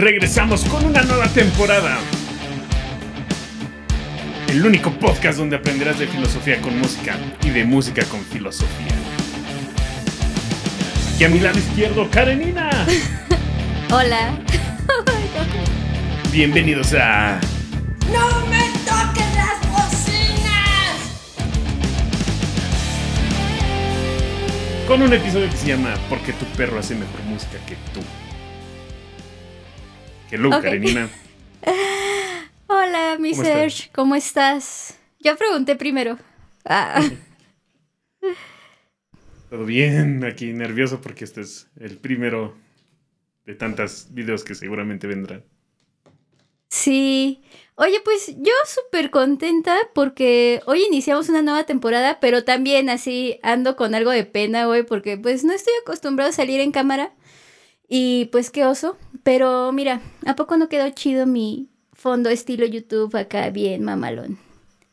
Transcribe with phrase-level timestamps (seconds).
[0.00, 1.98] Regresamos con una nueva temporada.
[4.48, 8.94] El único podcast donde aprenderás de filosofía con música y de música con filosofía.
[11.14, 12.70] Aquí a mi lado izquierdo, Karenina.
[13.92, 14.38] Hola.
[16.32, 17.38] Bienvenidos a
[18.10, 20.96] ¡No me toques las bocinas!
[24.88, 28.00] con un episodio que se llama Porque tu perro hace mejor música que tú.
[30.30, 30.62] Hello, Ok.
[30.62, 31.10] Karenina.
[32.66, 33.90] Hola, mi ¿Cómo Serge.
[33.92, 34.98] ¿Cómo estás?
[35.18, 36.18] Yo pregunté primero.
[36.64, 37.02] Ah,
[39.50, 42.56] Todo bien, aquí nervioso porque este es el primero
[43.44, 45.44] de tantos videos que seguramente vendrán.
[46.68, 47.42] sí.
[47.76, 53.74] Oye, pues yo súper contenta porque hoy iniciamos una nueva temporada, pero también así ando
[53.74, 57.14] con algo de pena, güey, porque pues no estoy acostumbrado a salir en cámara.
[57.92, 58.96] Y pues qué oso.
[59.24, 64.38] Pero mira, ¿a poco no quedó chido mi fondo estilo YouTube acá bien mamalón?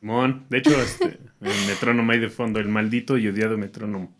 [0.01, 4.13] Mon, de hecho, este, el metrónomo ahí de fondo, el maldito y odiado metrónomo.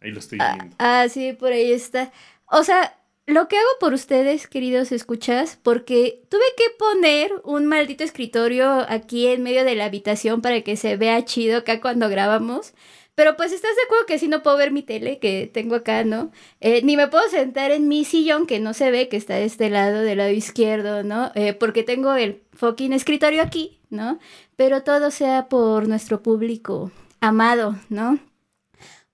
[0.00, 0.74] Ahí lo estoy viendo.
[0.78, 2.12] Ah, sí, por ahí está.
[2.46, 8.02] O sea, lo que hago por ustedes, queridos escuchas, porque tuve que poner un maldito
[8.02, 12.74] escritorio aquí en medio de la habitación para que se vea chido acá cuando grabamos.
[13.14, 16.04] Pero pues estás de acuerdo que si no puedo ver mi tele que tengo acá,
[16.04, 16.30] ¿no?
[16.60, 19.44] Eh, ni me puedo sentar en mi sillón que no se ve, que está de
[19.44, 21.30] este lado, del lado izquierdo, ¿no?
[21.34, 24.18] Eh, porque tengo el fucking escritorio aquí, ¿no?
[24.56, 26.90] Pero todo sea por nuestro público
[27.20, 28.18] amado, ¿no?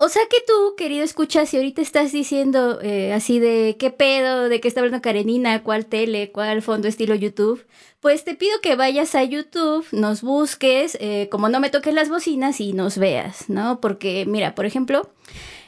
[0.01, 4.49] O sea que tú, querido escucha, si ahorita estás diciendo eh, así de qué pedo,
[4.49, 7.67] de qué está hablando Karenina, cuál tele, cuál fondo estilo YouTube,
[7.99, 12.09] pues te pido que vayas a YouTube, nos busques, eh, como no me toques las
[12.09, 13.81] bocinas y nos veas, ¿no?
[13.81, 15.11] Porque mira, por ejemplo,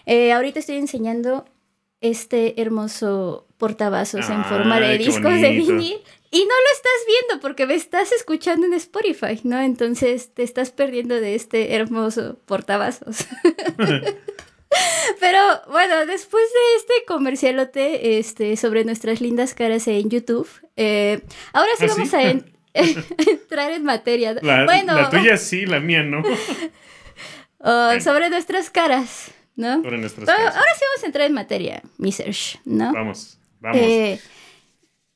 [0.06, 1.44] eh, ahorita estoy enseñando
[2.00, 5.98] este hermoso portavasos en forma de discos de vinil.
[6.32, 9.58] Y no lo estás viendo porque me estás escuchando en Spotify, ¿no?
[9.60, 13.26] Entonces te estás perdiendo de este hermoso portavasos.
[15.18, 15.38] Pero
[15.68, 21.20] bueno, después de este comercialote este, sobre nuestras lindas caras en YouTube, eh,
[21.52, 22.16] ahora sí ¿Ah, vamos sí?
[22.16, 24.36] a en- entrar en materia.
[24.40, 26.22] La, bueno, la tuya sí, la mía no.
[27.58, 29.82] oh, sobre nuestras caras, ¿no?
[29.82, 30.54] Sobre nuestras Pero casas.
[30.56, 32.92] ahora sí vamos a entrar en materia, mi Serge, ¿no?
[32.92, 33.80] Vamos, vamos.
[33.80, 34.20] Eh,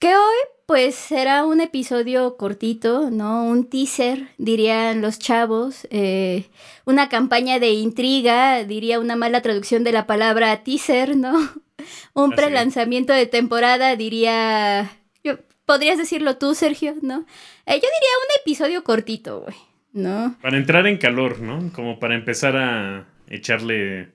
[0.05, 3.47] que hoy, pues, será un episodio cortito, ¿no?
[3.47, 5.89] Un teaser, dirían los chavos.
[5.91, 6.45] eh,
[6.85, 11.33] una campaña de intriga, diría una mala traducción de la palabra teaser, ¿no?
[12.13, 14.91] Un prelanzamiento de temporada, diría.
[15.23, 17.25] Yo, Podrías decirlo tú, Sergio, ¿no?
[17.65, 19.57] Eh, yo diría un episodio cortito, güey,
[19.95, 20.37] ¿no?
[20.43, 21.73] Para entrar en calor, ¿no?
[21.73, 24.11] Como para empezar a echarle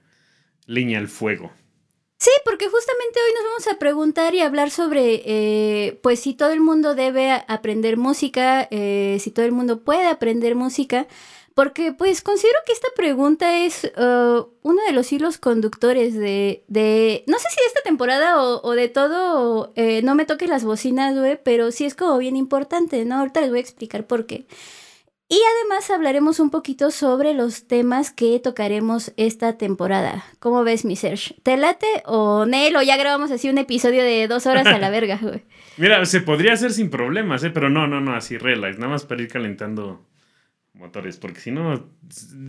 [0.68, 1.52] leña al fuego.
[2.22, 6.50] Sí, porque justamente hoy nos vamos a preguntar y hablar sobre, eh, pues, si todo
[6.52, 11.08] el mundo debe aprender música, eh, si todo el mundo puede aprender música,
[11.54, 13.92] porque, pues, considero que esta pregunta es eh,
[14.64, 18.72] uno de los hilos conductores de, de, no sé si de esta temporada o, o
[18.74, 23.06] de todo, eh, no me toques las bocinas, güey, pero sí es como bien importante,
[23.06, 23.16] ¿no?
[23.20, 24.46] Ahorita les voy a explicar por qué.
[25.32, 30.26] Y además hablaremos un poquito sobre los temas que tocaremos esta temporada.
[30.40, 31.36] ¿Cómo ves, mi Serge?
[31.44, 32.76] ¿Te late o Nel?
[32.76, 35.44] O ya grabamos así un episodio de dos horas a la verga, güey.
[35.78, 37.52] Mira, se podría hacer sin problemas, ¿eh?
[37.52, 38.80] Pero no, no, no, así relax.
[38.80, 40.04] Nada más para ir calentando
[40.74, 41.18] motores.
[41.18, 41.88] Porque si no,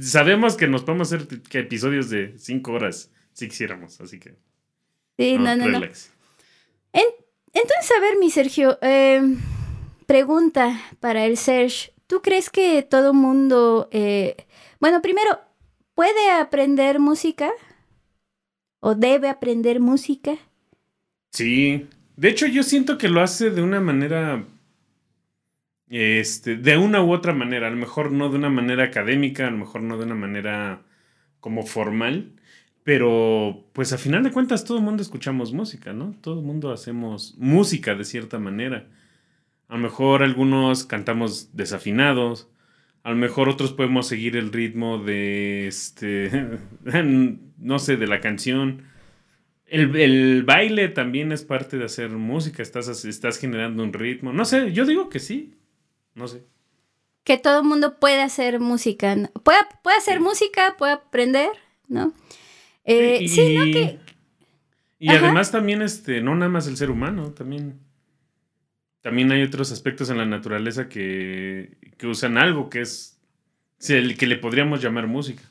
[0.00, 4.00] sabemos que nos podemos hacer que episodios de cinco horas si quisiéramos.
[4.00, 4.36] Así que.
[5.18, 5.80] Sí, no, no, no.
[5.80, 6.12] relax.
[7.52, 9.20] Entonces, a ver, mi Sergio, eh,
[10.06, 11.92] pregunta para el Serge.
[12.10, 14.34] ¿Tú crees que todo mundo, eh,
[14.80, 15.38] bueno, primero,
[15.94, 17.52] puede aprender música?
[18.80, 20.36] ¿O debe aprender música?
[21.30, 21.86] Sí.
[22.16, 24.44] De hecho, yo siento que lo hace de una manera.
[25.88, 27.68] Este, de una u otra manera.
[27.68, 30.82] A lo mejor no de una manera académica, a lo mejor no de una manera
[31.38, 32.32] como formal.
[32.82, 36.16] Pero, pues a final de cuentas, todo el mundo escuchamos música, ¿no?
[36.20, 38.88] Todo el mundo hacemos música de cierta manera.
[39.70, 42.48] A lo mejor algunos cantamos desafinados.
[43.02, 46.58] A lo mejor otros podemos seguir el ritmo de este.
[47.58, 48.82] no sé, de la canción.
[49.66, 52.62] El, el baile también es parte de hacer música.
[52.62, 54.32] Estás, estás generando un ritmo.
[54.32, 55.54] No sé, yo digo que sí.
[56.14, 56.42] No sé.
[57.22, 59.14] Que todo el mundo puede hacer música.
[59.44, 60.24] Puede, puede hacer Sí.
[60.24, 61.50] música, puede aprender,
[61.86, 62.12] ¿no?
[62.84, 63.64] Eh, sí, ¿no?
[63.66, 63.98] Que,
[64.98, 65.20] y Ajá.
[65.26, 67.78] además también, este, no nada más el ser humano, también.
[69.02, 73.18] También hay otros aspectos en la naturaleza que, que usan algo que es.
[73.78, 75.42] sí, el que le podríamos llamar música.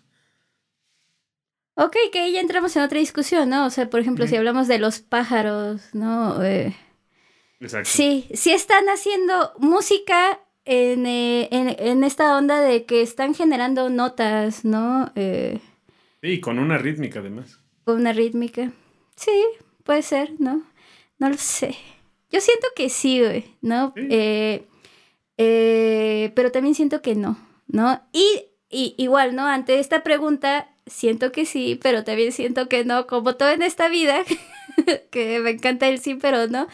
[1.76, 3.66] Ok, que ahí ya entramos en otra discusión, ¿no?
[3.66, 6.44] O sea, por ejemplo, si hablamos de los pájaros, ¿no?
[6.44, 6.76] Eh,
[7.62, 7.90] Exacto.
[7.90, 13.90] Sí, sí están haciendo música en, eh, en- en esta onda de que están generando
[13.90, 15.12] notas, ¿no?
[15.16, 15.60] Eh,
[16.22, 17.60] Y con una rítmica además.
[17.86, 18.72] con una rítmica.
[19.16, 19.32] Sí,
[19.84, 20.62] puede ser, ¿no?
[21.18, 21.76] No lo sé.
[22.32, 23.94] Yo siento que sí, güey, ¿no?
[23.96, 24.08] Sí.
[24.10, 24.68] Eh,
[25.38, 27.38] eh, pero también siento que no,
[27.68, 28.02] ¿no?
[28.12, 29.48] Y, y igual, ¿no?
[29.48, 33.88] Ante esta pregunta, siento que sí, pero también siento que no, como todo en esta
[33.90, 34.24] vida,
[35.12, 36.68] que me encanta el sí, pero no.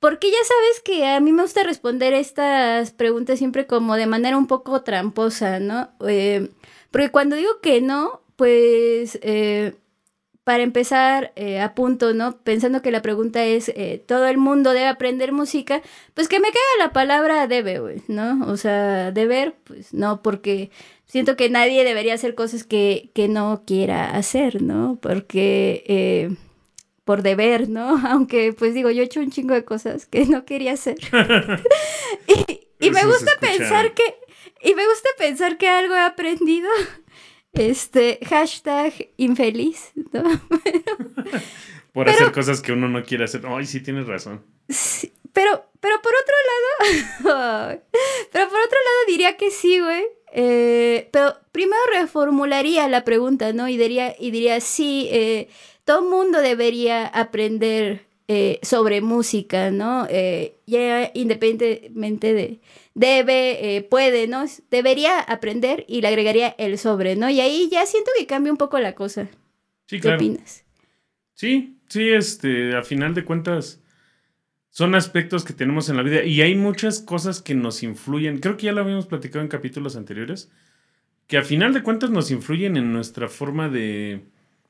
[0.00, 4.36] Porque ya sabes que a mí me gusta responder estas preguntas siempre como de manera
[4.36, 5.90] un poco tramposa, ¿no?
[6.06, 6.50] Eh,
[6.90, 9.74] porque cuando digo que no, pues eh,
[10.46, 12.38] para empezar eh, a punto, ¿no?
[12.38, 15.82] Pensando que la pregunta es, eh, ¿todo el mundo debe aprender música?
[16.14, 18.46] Pues que me caiga la palabra debe, güey, ¿no?
[18.46, 20.70] O sea, deber, pues no, porque
[21.04, 25.00] siento que nadie debería hacer cosas que, que no quiera hacer, ¿no?
[25.02, 25.82] Porque...
[25.88, 26.36] eh,
[27.04, 28.00] por deber, ¿no?
[28.08, 30.98] Aunque, pues digo, yo he hecho un chingo de cosas que no quería hacer.
[32.28, 34.14] y, y me gusta pensar que,
[34.62, 36.68] y me gusta pensar que algo he aprendido.
[37.58, 40.22] Este, hashtag infeliz, ¿no?
[41.92, 43.42] Por hacer cosas que uno no quiere hacer.
[43.46, 44.44] Ay, sí, tienes razón.
[44.68, 46.34] Sí, pero, pero por otro
[47.22, 47.80] lado,
[48.32, 50.04] pero por otro lado diría que sí, güey.
[50.32, 53.68] Eh, pero primero reformularía la pregunta, ¿no?
[53.68, 55.48] Y diría, y diría sí, eh,
[55.86, 60.06] todo mundo debería aprender eh, sobre música, ¿no?
[60.10, 62.60] Eh, ya independientemente de
[62.94, 64.44] debe, eh, puede, ¿no?
[64.70, 67.30] Debería aprender y le agregaría el sobre, ¿no?
[67.30, 69.28] Y ahí ya siento que cambia un poco la cosa.
[69.86, 70.16] Sí, ¿Qué claro.
[70.16, 70.64] opinas?
[71.34, 73.80] Sí, sí, este, a final de cuentas,
[74.70, 78.40] son aspectos que tenemos en la vida y hay muchas cosas que nos influyen.
[78.40, 80.50] Creo que ya lo habíamos platicado en capítulos anteriores,
[81.28, 84.24] que a final de cuentas nos influyen en nuestra forma de,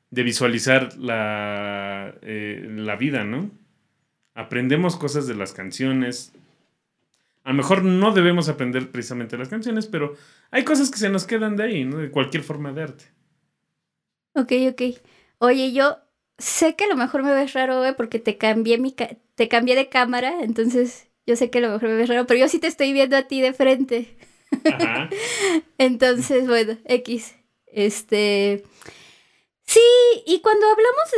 [0.09, 3.51] de visualizar la, eh, la vida, ¿no?
[4.33, 6.31] Aprendemos cosas de las canciones.
[7.43, 10.15] A lo mejor no debemos aprender precisamente las canciones, pero
[10.51, 11.97] hay cosas que se nos quedan de ahí, ¿no?
[11.97, 13.05] De cualquier forma de arte.
[14.35, 14.81] Ok, ok.
[15.39, 15.97] Oye, yo
[16.37, 19.47] sé que a lo mejor me ves raro, güey, porque te cambié mi ca- te
[19.47, 22.47] cambié de cámara, entonces yo sé que a lo mejor me ves raro, pero yo
[22.47, 24.15] sí te estoy viendo a ti de frente.
[24.65, 25.09] Ajá.
[25.77, 27.35] Entonces, bueno, X.
[27.65, 28.63] Este.
[29.69, 29.81] Sí,
[30.25, 31.11] y cuando hablamos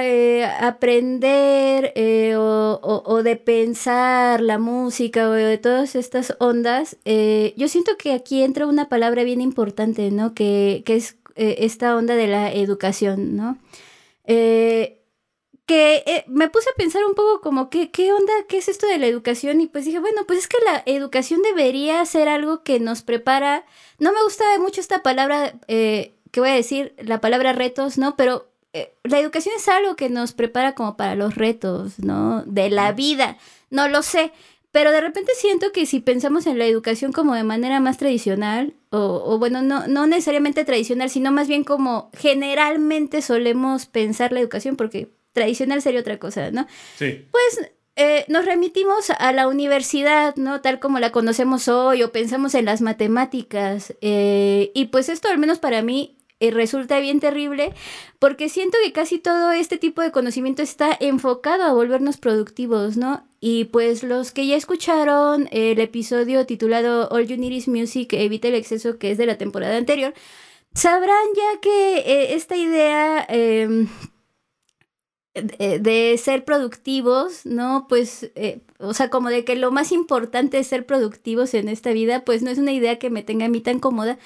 [0.00, 6.96] de eh, aprender eh, o, o- de pensar la música o de todas estas ondas,
[7.04, 10.32] eh, yo siento que aquí entra una palabra bien importante, ¿no?
[10.34, 13.58] Que, que es eh, esta onda de la educación, ¿no?
[15.66, 18.32] Que me puse a pensar un poco como, ¿qué, ¿qué onda?
[18.48, 19.60] ¿Qué es esto de la educación?
[19.60, 23.64] Y pues dije, bueno, pues es que la educación debería ser algo que nos prepara.
[24.00, 28.16] No me gusta mucho esta palabra, eh, que voy a decir, la palabra retos, ¿no?
[28.16, 32.42] Pero eh, la educación es algo que nos prepara como para los retos, ¿no?
[32.44, 33.36] De la vida.
[33.70, 34.32] No lo sé.
[34.72, 38.74] Pero de repente siento que si pensamos en la educación como de manera más tradicional,
[38.90, 44.38] o, o bueno, no, no necesariamente tradicional, sino más bien como generalmente solemos pensar la
[44.40, 46.68] educación, porque tradicional sería otra cosa, ¿no?
[46.96, 47.26] Sí.
[47.32, 50.60] Pues eh, nos remitimos a la universidad, ¿no?
[50.60, 53.94] Tal como la conocemos hoy, o pensamos en las matemáticas.
[54.00, 57.72] eh, y pues esto, al menos para mí, eh, resulta bien terrible,
[58.18, 63.24] porque siento que casi todo este tipo de conocimiento está enfocado a volvernos productivos, ¿no?
[63.40, 68.48] Y pues los que ya escucharon el episodio titulado All You Need Is Music, Evita
[68.48, 70.14] el Exceso, que es de la temporada anterior,
[70.74, 73.26] sabrán ya que eh, esta idea...
[73.28, 73.88] em,
[75.34, 77.86] de, de ser productivos, ¿no?
[77.88, 81.92] Pues, eh, o sea, como de que lo más importante es ser productivos en esta
[81.92, 84.18] vida, pues no es una idea que me tenga a mí tan cómoda,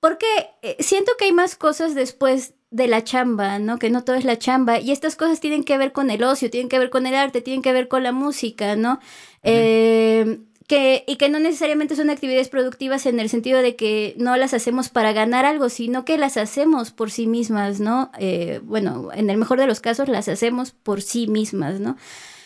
[0.00, 0.26] porque
[0.62, 3.78] eh, siento que hay más cosas después de la chamba, ¿no?
[3.78, 6.50] Que no todo es la chamba, y estas cosas tienen que ver con el ocio,
[6.50, 9.00] tienen que ver con el arte, tienen que ver con la música, ¿no?
[9.42, 10.40] Eh,
[10.70, 14.54] que, y que no necesariamente son actividades productivas en el sentido de que no las
[14.54, 18.12] hacemos para ganar algo, sino que las hacemos por sí mismas, ¿no?
[18.20, 21.96] Eh, bueno, en el mejor de los casos las hacemos por sí mismas, ¿no?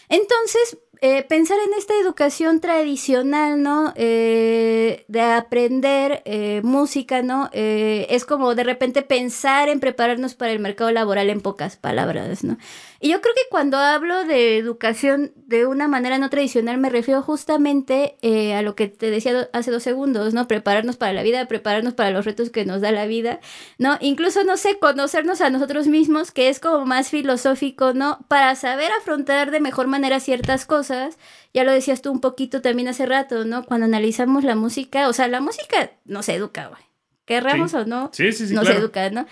[0.09, 3.93] Entonces, eh, pensar en esta educación tradicional, ¿no?
[3.97, 7.51] Eh, de aprender eh, música, ¿no?
[7.53, 12.43] Eh, es como de repente pensar en prepararnos para el mercado laboral en pocas palabras,
[12.43, 12.57] ¿no?
[13.05, 17.21] Y yo creo que cuando hablo de educación de una manera no tradicional me refiero
[17.21, 20.49] justamente eh, a lo que te decía hace dos segundos, ¿no?
[20.49, 23.41] Prepararnos para la vida, prepararnos para los retos que nos da la vida,
[23.77, 23.99] ¿no?
[24.01, 28.25] Incluso, no sé, conocernos a nosotros mismos, que es como más filosófico, ¿no?
[28.27, 31.19] Para saber afrontar de mejor manera ciertas cosas.
[31.53, 33.67] Ya lo decías tú un poquito también hace rato, ¿no?
[33.67, 36.81] Cuando analizamos la música, o sea, la música nos educa, güey.
[37.27, 37.77] Querramos Sí.
[37.77, 38.81] o no, Sí, sí, sí, nos claro.
[38.81, 39.27] educa, ¿no?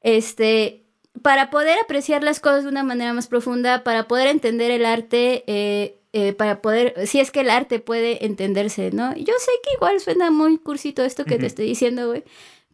[0.00, 0.85] Este,
[1.22, 5.44] para poder apreciar las cosas de una manera más profunda, para poder entender el arte,
[5.46, 9.14] eh, eh, para poder, si es que el arte puede entenderse, ¿no?
[9.16, 12.24] Yo sé que igual suena muy cursito esto que te estoy diciendo, güey,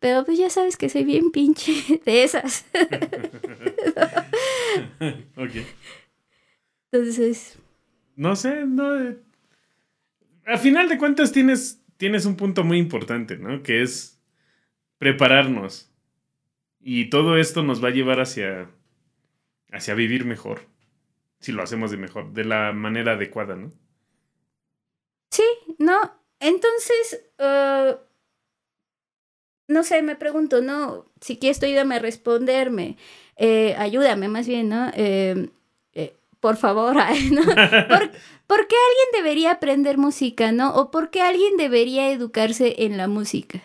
[0.00, 2.64] pero pues ya sabes que soy bien pinche de esas.
[5.36, 5.50] ok.
[6.90, 7.58] Entonces,
[8.16, 8.98] No sé, no.
[9.00, 9.18] eh,
[10.46, 13.62] Al final de cuentas tienes, tienes un punto muy importante, ¿no?
[13.62, 14.20] Que es
[14.98, 15.88] prepararnos.
[16.82, 18.70] Y todo esto nos va a llevar hacia,
[19.70, 20.66] hacia vivir mejor.
[21.40, 23.72] Si lo hacemos de mejor, de la manera adecuada, ¿no?
[25.30, 25.42] sí,
[25.78, 25.98] no,
[26.40, 27.96] entonces, eh,
[29.68, 31.06] no sé, me pregunto, ¿no?
[31.20, 32.96] Si quieres tú ayúdame a responderme,
[33.36, 34.90] eh, ayúdame más bien, ¿no?
[34.94, 35.48] Eh,
[35.94, 36.96] eh, por favor,
[37.30, 37.42] ¿no?
[37.42, 38.10] ¿Por,
[38.46, 40.74] por qué alguien debería aprender música, no?
[40.74, 43.62] ¿O por qué alguien debería educarse en la música?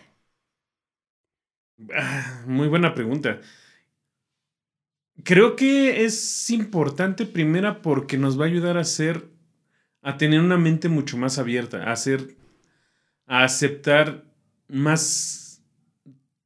[1.94, 3.40] Ah, muy buena pregunta.
[5.24, 9.30] Creo que es importante primera porque nos va a ayudar a ser,
[10.02, 12.36] a tener una mente mucho más abierta, a hacer,
[13.26, 14.26] a aceptar
[14.68, 15.64] más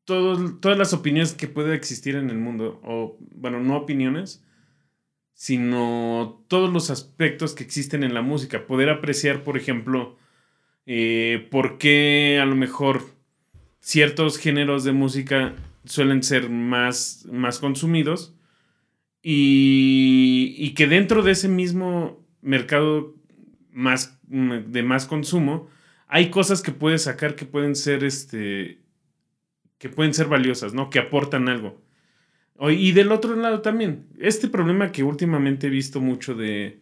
[0.05, 4.43] todas las opiniones que pueda existir en el mundo, o bueno, no opiniones,
[5.33, 10.17] sino todos los aspectos que existen en la música, poder apreciar, por ejemplo,
[10.85, 13.03] eh, por qué a lo mejor
[13.81, 18.33] ciertos géneros de música suelen ser más, más consumidos
[19.21, 23.15] y, y que dentro de ese mismo mercado
[23.71, 25.67] más, de más consumo
[26.07, 28.79] hay cosas que puedes sacar que pueden ser este
[29.77, 30.91] que pueden ser valiosas, ¿no?
[30.91, 31.81] Que aportan algo.
[32.69, 36.79] Y del otro lado también, este problema que últimamente he visto mucho de,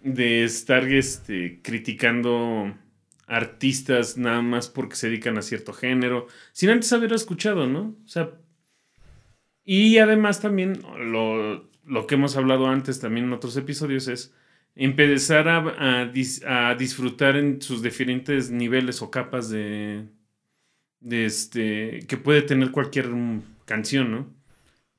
[0.00, 2.72] de estar este, criticando
[3.26, 7.96] artistas nada más porque se dedican a cierto género, sin antes haber escuchado, ¿no?
[8.04, 8.30] O sea,
[9.64, 14.34] y además también lo, lo que hemos hablado antes también en otros episodios es
[14.76, 15.58] empezar a,
[16.02, 20.04] a dis- a disfrutar en sus diferentes niveles o capas de,
[21.00, 23.10] de este, que puede tener cualquier
[23.64, 24.34] canción, ¿no?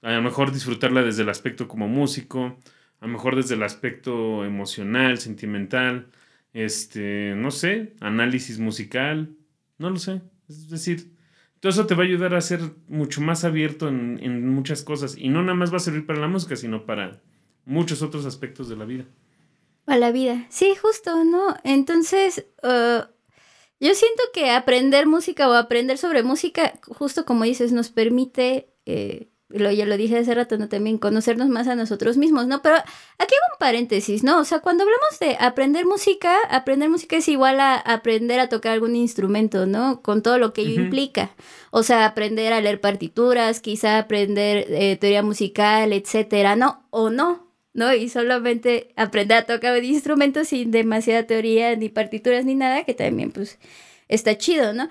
[0.02, 2.58] A lo mejor disfrutarla desde el aspecto como músico,
[3.02, 6.08] a lo mejor desde el aspecto emocional, sentimental,
[6.56, 9.36] este, no sé, análisis musical,
[9.78, 10.22] no lo sé.
[10.48, 11.14] Es decir,
[11.60, 15.28] todo eso te va a ayudar a ser mucho más abierto en, muchas cosas y
[15.28, 17.22] no nada más va a servir para la música, sino para
[17.66, 19.04] muchos otros aspectos de la vida.
[19.86, 20.46] A la vida.
[20.50, 21.58] Sí, justo, ¿no?
[21.66, 23.02] Entonces, eh,
[23.82, 29.28] yo siento que aprender música o aprender sobre música, justo como dices, nos permite, eh,
[29.50, 30.68] lo, ya lo dije hace rato, ¿no?
[30.70, 32.62] También conocernos más a nosotros mismos, ¿no?
[32.62, 34.40] Pero aquí hago un paréntesis, ¿no?
[34.40, 38.74] O sea, cuando hablamos de aprender música, aprender música es igual a aprender a tocar
[38.74, 40.02] algún instrumento, ¿no?
[40.02, 41.32] Con todo lo que ello implica.
[41.72, 46.84] O sea, aprender a leer partituras, quizá aprender eh, teoría musical, etcétera, ¿no?
[46.90, 47.94] O no, ¿no?
[47.94, 52.96] Y solamente aprender a tocar un instrumento sin demasiada teoría, ni partituras, ni nada, que
[52.96, 53.60] también, pues,
[54.08, 54.90] está chido, ¿no?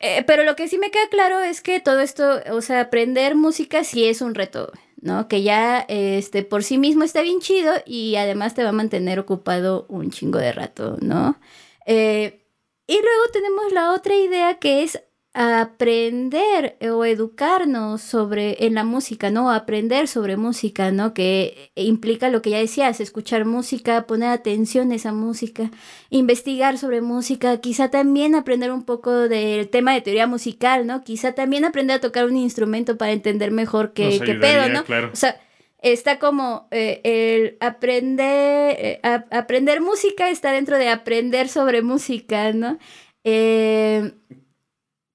[0.00, 3.34] Eh, pero lo que sí me queda claro es que todo esto, o sea, aprender
[3.34, 5.26] música sí es un reto, ¿no?
[5.28, 9.18] Que ya, este, por sí mismo está bien chido y además te va a mantener
[9.18, 11.40] ocupado un chingo de rato, ¿no?
[11.86, 12.44] Eh,
[12.86, 19.30] y luego tenemos la otra idea que es aprender o educarnos sobre en la música,
[19.30, 19.50] ¿no?
[19.50, 21.14] Aprender sobre música, ¿no?
[21.14, 25.70] Que implica lo que ya decías, escuchar música, poner atención a esa música,
[26.10, 31.04] investigar sobre música, quizá también aprender un poco del tema de teoría musical, ¿no?
[31.04, 34.84] Quizá también aprender a tocar un instrumento para entender mejor qué, pedo, ¿no?
[34.84, 35.10] claro.
[35.12, 35.40] O sea,
[35.80, 42.52] está como eh, el aprender, eh, a- aprender música está dentro de aprender sobre música,
[42.52, 42.78] ¿no?
[43.24, 44.12] Eh,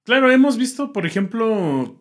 [0.06, 2.00] Claro, hemos visto, por ejemplo,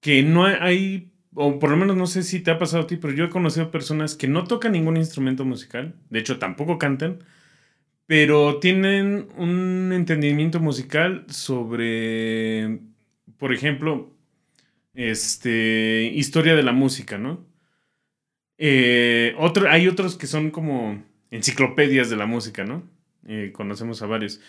[0.00, 2.96] que no hay, o por lo menos no sé si te ha pasado a ti,
[2.96, 7.18] pero yo he conocido personas que no tocan ningún instrumento musical, de hecho tampoco cantan,
[8.06, 12.80] pero tienen un entendimiento musical sobre,
[13.38, 14.14] por ejemplo,
[14.94, 17.46] este, historia de la música, ¿no?
[18.58, 22.82] Eh, otro, hay otros que son como enciclopedias de la música, ¿no?
[23.26, 24.40] Eh, conocemos a varios.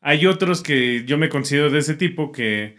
[0.00, 2.76] Hay otros que yo me considero de ese tipo que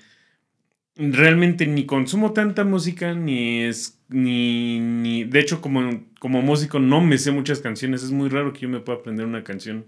[0.95, 3.99] realmente ni consumo tanta música, ni es.
[4.09, 5.23] Ni, ni.
[5.23, 8.03] De hecho, como, como músico, no me sé muchas canciones.
[8.03, 9.85] Es muy raro que yo me pueda aprender una canción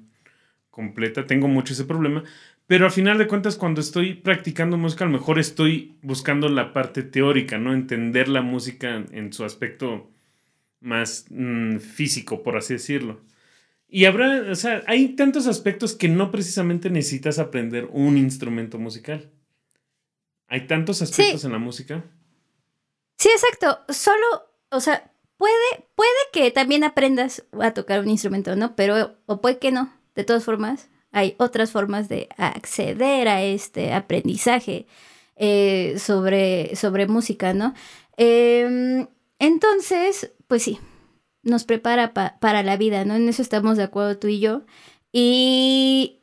[0.70, 1.28] completa.
[1.28, 2.24] Tengo mucho ese problema.
[2.68, 6.74] Pero al final de cuentas, cuando estoy practicando música, a lo mejor estoy buscando la
[6.74, 7.74] parte teórica, ¿no?
[7.74, 10.10] Entender la música en su aspecto
[10.82, 13.22] más mm, físico, por así decirlo.
[13.94, 19.30] Y habrá, o sea, hay tantos aspectos que no precisamente necesitas aprender un instrumento musical.
[20.48, 22.02] Hay tantos aspectos en la música.
[23.18, 23.80] sí, exacto.
[23.90, 24.26] Solo,
[24.70, 28.78] o sea, puede, puede que también aprendas a tocar un instrumento, ¿no?
[28.78, 29.94] Pero, o puede que no.
[30.16, 34.88] De todas formas, hay otras formas de acceder a este aprendizaje
[35.36, 37.74] eh, sobre, sobre música, ¿no?
[38.16, 39.08] Em,
[39.38, 40.80] entonces, pues sí,
[41.44, 43.16] nos prepara para la vida, ¿no?
[43.16, 44.64] En eso estamos de acuerdo tú y yo.
[45.12, 46.22] Y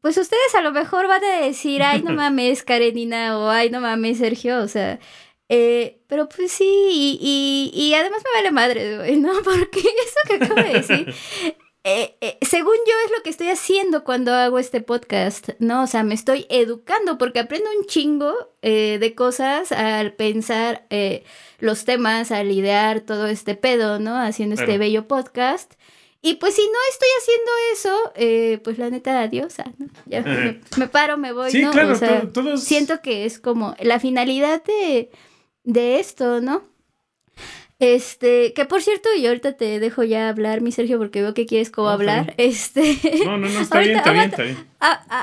[0.00, 3.80] pues ustedes a lo mejor van a decir, ay, no mames, Karenina, o ay, no
[3.80, 4.98] mames, Sergio, o sea,
[5.48, 9.32] eh, pero pues sí, y, y, además me vale madre, güey, ¿no?
[9.44, 11.14] Porque eso que acabo de decir,
[11.84, 15.84] eh, eh, según yo es lo que estoy haciendo cuando hago este podcast, ¿no?
[15.84, 20.86] O sea, me estoy educando porque aprendo un chingo de cosas al pensar
[21.58, 24.16] los temas, al idear todo este pedo, ¿no?
[24.16, 25.74] Haciendo este bello podcast.
[26.22, 29.86] Y pues si no estoy haciendo eso, eh, pues la neta, adiós, ah, ¿no?
[30.04, 30.22] Ya
[30.76, 31.70] me, paro, me voy, sí, ¿no?
[31.70, 32.62] Claro, o sea, todos...
[32.62, 35.10] siento que es como la finalidad de,
[35.64, 36.62] de esto, ¿no?
[37.80, 41.46] Este, que por cierto, y ahorita te dejo ya hablar, mi Sergio, porque veo que
[41.46, 42.34] quieres como hablar.
[42.36, 42.98] Este.
[43.24, 44.68] No, no, no, está bien, está bien, está bien.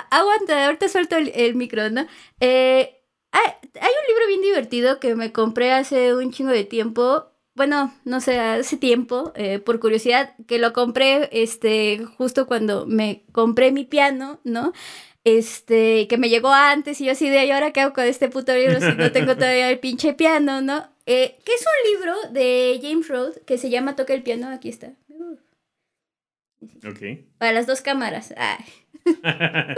[0.10, 2.06] aguanta, ahorita suelto el, el micro, ¿no?
[2.40, 7.32] Eh, hay, hay un libro bien divertido que me compré hace un chingo de tiempo
[7.58, 13.24] bueno, no sé, hace tiempo, eh, por curiosidad, que lo compré, este, justo cuando me
[13.32, 14.74] compré mi piano, ¿no?
[15.24, 18.30] Este, que me llegó antes y yo así de, ¿y ahora qué hago con este
[18.30, 20.88] puto libro si no tengo todavía el pinche piano, ¿no?
[21.08, 24.68] Eh, que es un libro de James Road que se llama Toca el piano, aquí
[24.68, 24.92] está.
[26.86, 27.00] Ok.
[27.38, 28.34] Para las dos cámaras.
[28.36, 28.66] Ay.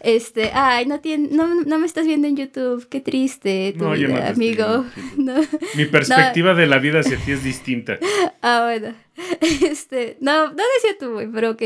[0.00, 4.84] este, ay, no, tiene, no, me estás viendo en YouTube, qué triste tu amigo.
[5.76, 7.98] Mi perspectiva de la vida hacia ti es distinta.
[8.46, 8.94] Ah, bueno.
[9.40, 11.62] Este, no, no decía tú, güey, pero ok.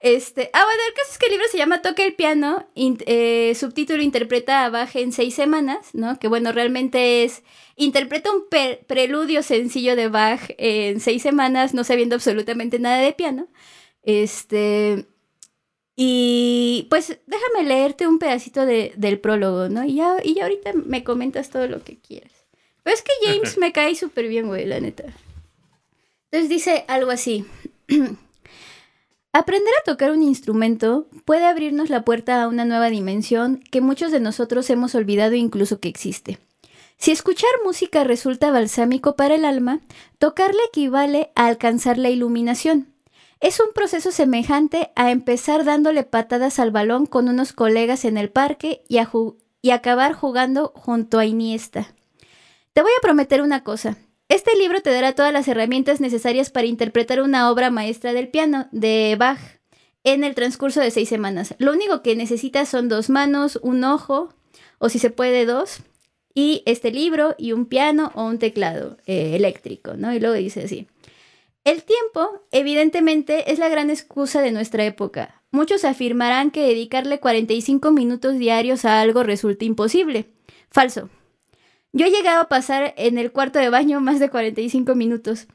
[0.00, 3.52] Este, ah, bueno, el caso es que el libro se llama Toca el piano, eh,
[3.54, 6.18] subtítulo interpreta a Bach en seis semanas, ¿no?
[6.18, 7.42] Que bueno, realmente es,
[7.76, 8.44] interpreta un
[8.86, 13.48] preludio sencillo de Bach en seis semanas, no sabiendo absolutamente nada de piano.
[14.02, 15.06] Este,
[15.96, 19.84] y pues déjame leerte un pedacito de, del prólogo, ¿no?
[19.84, 22.32] Y ya, y ya ahorita me comentas todo lo que quieras.
[22.82, 25.04] Pero es que James me cae súper bien, güey, la neta.
[26.30, 27.44] Entonces dice algo así.
[29.32, 34.12] Aprender a tocar un instrumento puede abrirnos la puerta a una nueva dimensión que muchos
[34.12, 36.38] de nosotros hemos olvidado incluso que existe.
[36.96, 39.80] Si escuchar música resulta balsámico para el alma,
[40.18, 42.94] tocarla equivale a alcanzar la iluminación.
[43.40, 48.30] Es un proceso semejante a empezar dándole patadas al balón con unos colegas en el
[48.30, 48.98] parque y,
[49.60, 51.94] y acabar jugando junto a Iniesta.
[52.72, 53.98] Te voy a prometer una cosa.
[54.30, 58.66] Este libro te dará todas las herramientas necesarias para interpretar una obra maestra del piano
[58.72, 59.38] de Bach
[60.04, 61.54] en el transcurso de seis semanas.
[61.58, 64.32] Lo único que necesitas son dos manos, un ojo,
[64.78, 65.82] o si se puede dos,
[66.34, 70.12] y este libro y un piano o un teclado eh, eléctrico, ¿no?
[70.12, 70.88] Y luego dice así.
[71.64, 75.40] El tiempo, evidentemente, es la gran excusa de nuestra época.
[75.50, 80.26] Muchos afirmarán que dedicarle 45 minutos diarios a algo resulta imposible.
[80.70, 81.08] Falso.
[81.92, 85.46] Yo he llegado a pasar en el cuarto de baño más de 45 minutos.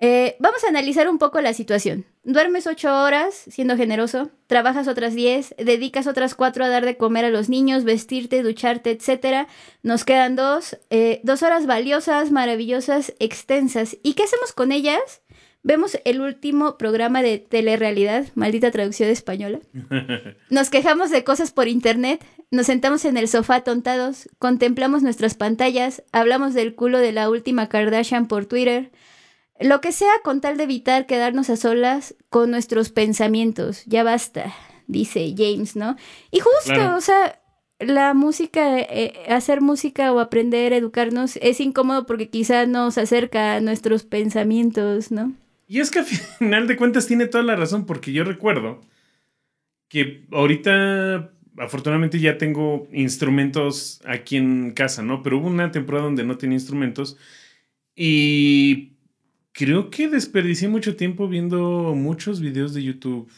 [0.00, 2.04] Eh, vamos a analizar un poco la situación.
[2.22, 7.24] Duermes 8 horas, siendo generoso, trabajas otras 10, dedicas otras 4 a dar de comer
[7.24, 9.48] a los niños, vestirte, ducharte, etc.
[9.82, 13.96] Nos quedan dos, eh, dos horas valiosas, maravillosas, extensas.
[14.02, 15.22] ¿Y qué hacemos con ellas?
[15.64, 19.58] Vemos el último programa de telerrealidad, maldita traducción española.
[20.50, 26.02] Nos quejamos de cosas por internet, nos sentamos en el sofá tontados, contemplamos nuestras pantallas,
[26.12, 28.90] hablamos del culo de la última Kardashian por Twitter.
[29.60, 33.82] Lo que sea con tal de evitar quedarnos a solas con nuestros pensamientos.
[33.86, 34.54] Ya basta,
[34.86, 35.96] dice James, ¿no?
[36.30, 37.40] Y justo, o sea,
[37.80, 43.60] la música, eh, hacer música o aprender, educarnos, es incómodo porque quizá nos acerca a
[43.60, 45.32] nuestros pensamientos, ¿no?
[45.66, 46.04] Y es que al
[46.38, 48.80] final de cuentas tiene toda la razón, porque yo recuerdo
[49.88, 55.22] que ahorita, afortunadamente ya tengo instrumentos aquí en casa, ¿no?
[55.22, 57.16] Pero hubo una temporada donde no tenía instrumentos
[57.94, 58.97] y
[59.58, 63.28] creo que desperdicié mucho tiempo viendo muchos videos de YouTube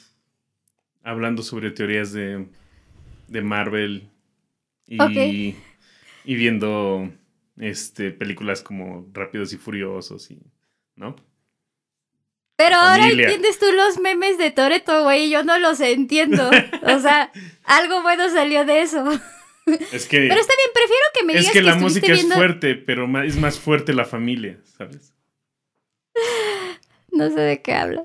[1.03, 2.47] hablando sobre teorías de,
[3.27, 4.07] de Marvel
[4.87, 5.55] y,
[6.27, 7.11] y viendo
[7.59, 10.43] este, películas como Rápidos y Furiosos, y,
[10.95, 11.17] ¿no?
[12.57, 16.51] Pero ahora entiendes tú los memes de Toreto, güey, yo no los entiendo.
[16.83, 17.33] O sea,
[17.65, 19.03] algo bueno salió de eso.
[19.91, 22.75] Es que, pero está bien, prefiero que me digas Es que, la música es fuerte,
[22.75, 25.15] pero es más fuerte la familia, ¿sabes?
[27.12, 28.05] No sé de qué hablas.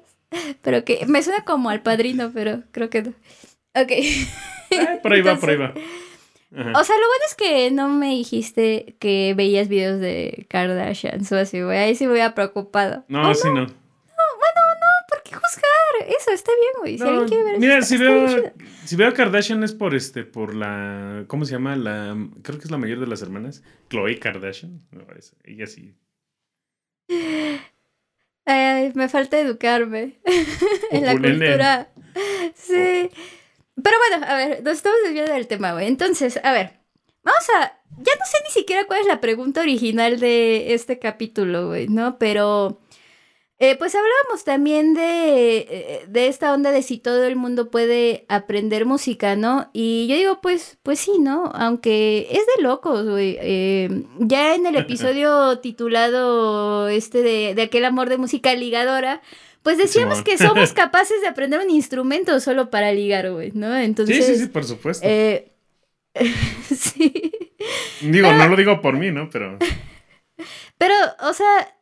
[0.63, 3.09] Pero que me suena como al padrino, pero creo que no.
[3.75, 3.91] Ok.
[4.79, 5.73] Ah, por ahí va, por ahí va.
[6.57, 6.71] Ajá.
[6.79, 11.35] O sea, lo bueno es que no me dijiste que veías videos de Kardashian o
[11.35, 11.77] así, güey.
[11.77, 13.05] Ahí sí me hubiera preocupado.
[13.07, 13.67] no, Oh, sí, no.
[13.67, 16.09] ¿Por qué juzgar?
[16.17, 16.97] Eso está bien, güey.
[16.97, 18.51] Si No, alguien quiere ver eso, mira, si veo, chido.
[18.85, 21.75] si veo a Kardashian es por este, por la, ¿cómo se llama?
[21.75, 24.81] La, creo que es la mayor de las hermanas, Chloe Kardashian.
[24.91, 25.95] No, es- ella sí.
[28.45, 30.19] Ay, me falta educarme
[30.91, 31.89] en la cultura.
[32.55, 33.10] Sí.
[33.81, 35.88] Pero bueno, a ver, nos estamos desviando del tema, güey.
[35.88, 36.73] Entonces, a ver,
[37.23, 37.73] vamos a...
[37.97, 42.17] Ya no sé ni siquiera cuál es la pregunta original de este capítulo, güey, ¿no?
[42.17, 42.81] Pero...
[43.57, 48.25] eh, pues hablábamos también de, eh, de esta onda de si todo el mundo puede
[48.27, 49.69] aprender música, ¿no?
[49.71, 51.51] Y yo digo, pues, pues sí, ¿no?
[51.55, 53.37] Aunque es de locos, güey.
[53.39, 59.21] Eh, ya en el episodio titulado este de, de aquel amor de música ligadora,
[59.63, 63.75] pues decíamos que somos capaces de aprender un instrumento solo para ligar, güey, ¿no?
[63.75, 65.07] Entonces, sí, sí, sí, por supuesto.
[65.07, 65.51] eh,
[66.75, 67.31] sí.
[68.01, 69.29] digo, no lo digo por mí, ¿no?
[69.29, 69.57] Pero
[70.77, 71.73] Pero, o sea,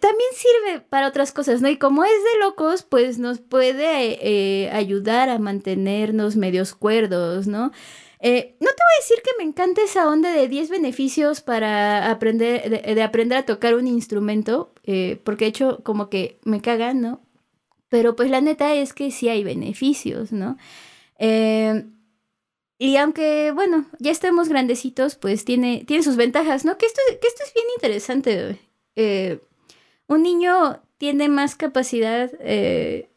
[0.00, 1.68] también sirve para otras cosas, ¿no?
[1.68, 7.72] Y como es de locos, pues nos puede eh, ayudar a mantenernos medios cuerdos, ¿no?
[8.20, 12.10] Eh, no te voy a decir que me encanta esa onda de 10 beneficios para
[12.10, 16.60] aprender, de, de aprender a tocar un instrumento, eh, porque de hecho como que me
[16.60, 17.20] cagan, ¿no?
[17.88, 20.56] Pero pues la neta es que sí hay beneficios, ¿no?
[21.18, 21.84] Eh,
[22.78, 26.78] y aunque, bueno, ya estemos grandecitos, pues tiene, tiene sus ventajas, ¿no?
[26.78, 28.58] Que esto, que esto es bien interesante.
[28.96, 29.40] Eh,
[30.12, 33.10] un niño tiene más capacidad eh,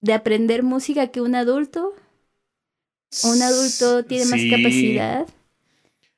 [0.00, 1.94] de aprender música que un adulto.
[3.24, 5.26] Un adulto tiene más capacidad.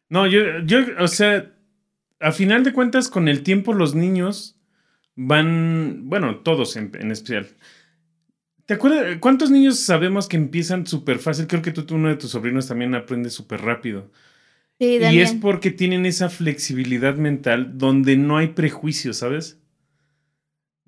[0.09, 1.53] No, yo, yo, o sea,
[2.19, 4.57] a final de cuentas, con el tiempo los niños
[5.17, 7.49] van, bueno, todos en, en especial.
[8.67, 9.19] ¿Te acuerdas?
[9.21, 11.47] ¿Cuántos niños sabemos que empiezan súper fácil?
[11.47, 14.11] Creo que tú, tú, uno de tus sobrinos también aprende súper rápido.
[14.79, 19.60] Sí, Y es porque tienen esa flexibilidad mental donde no hay prejuicios, ¿sabes?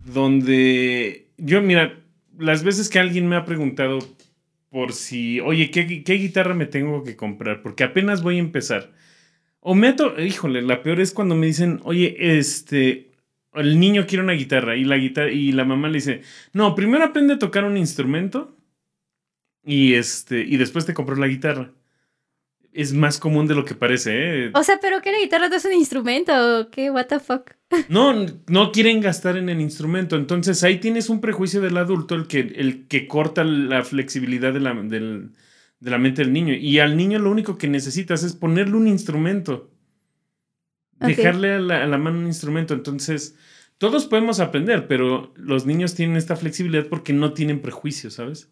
[0.05, 1.99] Donde yo, mira,
[2.39, 3.99] las veces que alguien me ha preguntado
[4.71, 7.63] por si, oye, ¿qué, qué guitarra me tengo que comprar?
[7.63, 8.93] Porque apenas voy a empezar.
[9.61, 13.13] O me híjole, la peor es cuando me dicen, oye, este,
[13.55, 17.05] el niño quiere una guitarra y la guitarra y la mamá le dice, no, primero
[17.05, 18.57] aprende a tocar un instrumento
[19.63, 21.71] y este, y después te compro la guitarra.
[22.75, 24.51] Es más común de lo que parece, ¿eh?
[24.55, 26.91] O sea, pero que la guitarra no es un instrumento, ¿o ¿qué?
[26.91, 27.51] What the fuck?
[27.89, 28.15] No,
[28.49, 30.17] no quieren gastar en el instrumento.
[30.17, 34.61] Entonces ahí tienes un prejuicio del adulto, el que, el que corta la flexibilidad de
[34.61, 35.33] la, del-
[35.81, 36.55] de la mente del niño.
[36.55, 39.71] Y al niño lo único que necesitas es ponerle un instrumento.
[40.99, 42.75] Dejarle a la, a la mano un instrumento.
[42.75, 43.37] Entonces,
[43.79, 48.51] todos podemos aprender, pero los niños tienen esta flexibilidad porque no tienen prejuicios, ¿sabes?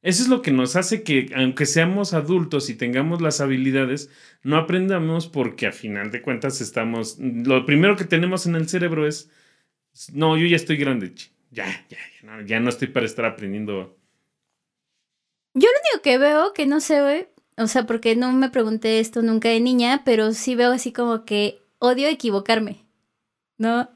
[0.00, 4.10] Eso es lo que nos hace que, aunque seamos adultos y tengamos las habilidades,
[4.42, 7.18] no aprendamos porque a final de cuentas estamos.
[7.18, 9.30] Lo primero que tenemos en el cerebro es.
[10.12, 11.12] No, yo ya estoy grande.
[11.50, 11.98] Ya, ya,
[12.46, 13.98] ya no, estoy para estar aprendiendo.
[15.54, 19.22] Yo lo único que veo, que no sé, o sea, porque no me pregunté esto
[19.22, 22.86] nunca de niña, pero sí veo así como que odio equivocarme,
[23.56, 23.90] ¿no?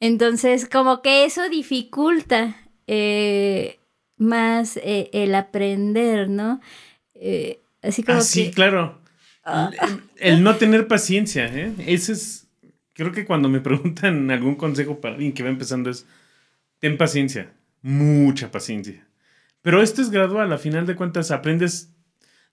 [0.00, 3.78] Entonces, como que eso dificulta eh,
[4.16, 6.60] más eh, el aprender, ¿no?
[7.14, 8.50] Eh, así como Ah, sí, que...
[8.52, 9.00] claro.
[9.44, 9.70] Ah.
[10.18, 11.72] El, el no tener paciencia, ¿eh?
[11.86, 12.48] Ese es.
[12.92, 16.06] Creo que cuando me preguntan algún consejo para alguien que va empezando es.
[16.78, 17.52] Ten paciencia.
[17.82, 19.06] Mucha paciencia.
[19.62, 20.52] Pero esto es gradual.
[20.52, 21.92] A final de cuentas, aprendes.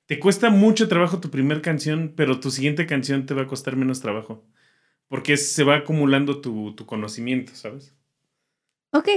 [0.05, 3.75] Te cuesta mucho trabajo tu primer canción, pero tu siguiente canción te va a costar
[3.77, 4.43] menos trabajo.
[5.07, 7.93] Porque se va acumulando tu, tu conocimiento, ¿sabes?
[8.91, 9.07] Ok,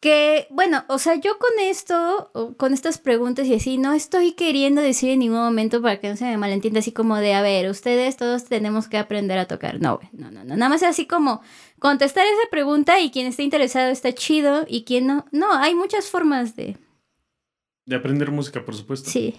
[0.00, 4.80] que bueno, o sea, yo con esto, con estas preguntas y así, no estoy queriendo
[4.80, 7.68] decir en ningún momento para que no se me malentienda así como de, a ver,
[7.70, 9.80] ustedes todos tenemos que aprender a tocar.
[9.80, 11.42] No, no, no, no, nada más es así como
[11.78, 16.08] contestar esa pregunta y quien esté interesado está chido y quien no, no, hay muchas
[16.08, 16.76] formas de,
[17.84, 19.10] De aprender música, por supuesto.
[19.10, 19.36] sí.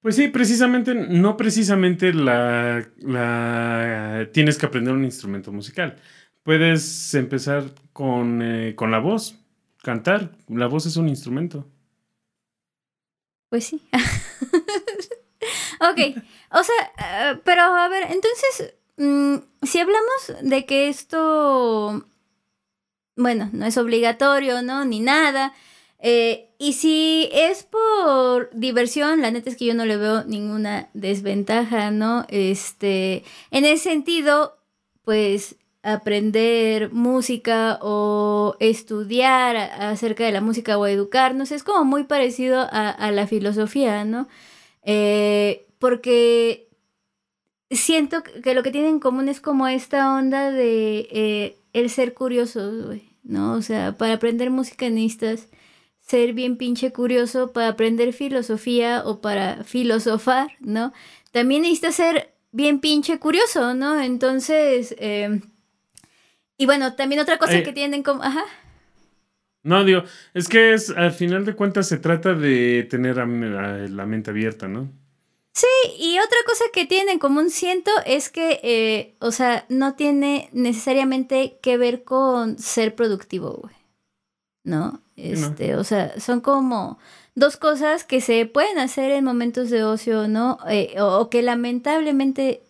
[0.00, 5.96] Pues sí, precisamente, no precisamente la, la tienes que aprender un instrumento musical.
[6.42, 9.38] Puedes empezar con, eh, con la voz,
[9.82, 10.32] cantar.
[10.48, 11.66] La voz es un instrumento.
[13.48, 13.82] Pues sí.
[15.80, 16.16] ok,
[16.52, 22.06] o sea, eh, pero a ver, entonces, mm, si hablamos de que esto,
[23.16, 24.84] bueno, no es obligatorio, ¿no?
[24.84, 25.52] Ni nada.
[25.98, 30.88] eh, y si es por diversión, la neta es que yo no le veo ninguna
[30.94, 32.24] desventaja, ¿no?
[32.28, 34.58] Este, en ese sentido,
[35.04, 42.60] pues aprender música o estudiar acerca de la música o educarnos es como muy parecido
[42.60, 44.28] a, a la filosofía, ¿no?
[44.84, 46.68] Eh, porque
[47.70, 52.14] siento que lo que tienen en común es como esta onda de eh, el ser
[52.14, 52.72] curioso,
[53.22, 53.54] ¿no?
[53.54, 55.48] O sea, para aprender música necesitas
[56.00, 60.92] ser bien pinche curioso, para aprender filosofía o para filosofar, ¿no?
[61.30, 64.00] También necesitas ser bien pinche curioso, ¿no?
[64.00, 65.40] Entonces, eh,
[66.58, 68.44] y bueno, también otra cosa Eh, que tienen como, ajá.
[69.64, 70.02] No, digo,
[70.34, 74.66] es que es, al final de cuentas se trata de tener a- la mente abierta,
[74.68, 74.90] ¿no?
[75.98, 80.48] Y otra cosa que tienen en común, siento, es que, eh, o sea, no tiene
[80.52, 83.74] necesariamente que ver con ser productivo, güey.
[84.64, 84.92] ¿No?
[84.92, 85.02] no.
[85.16, 86.98] Este, o sea, son como
[87.34, 90.58] dos cosas que se pueden hacer en momentos de ocio, ¿no?
[90.68, 92.62] Eh, o, o que lamentablemente,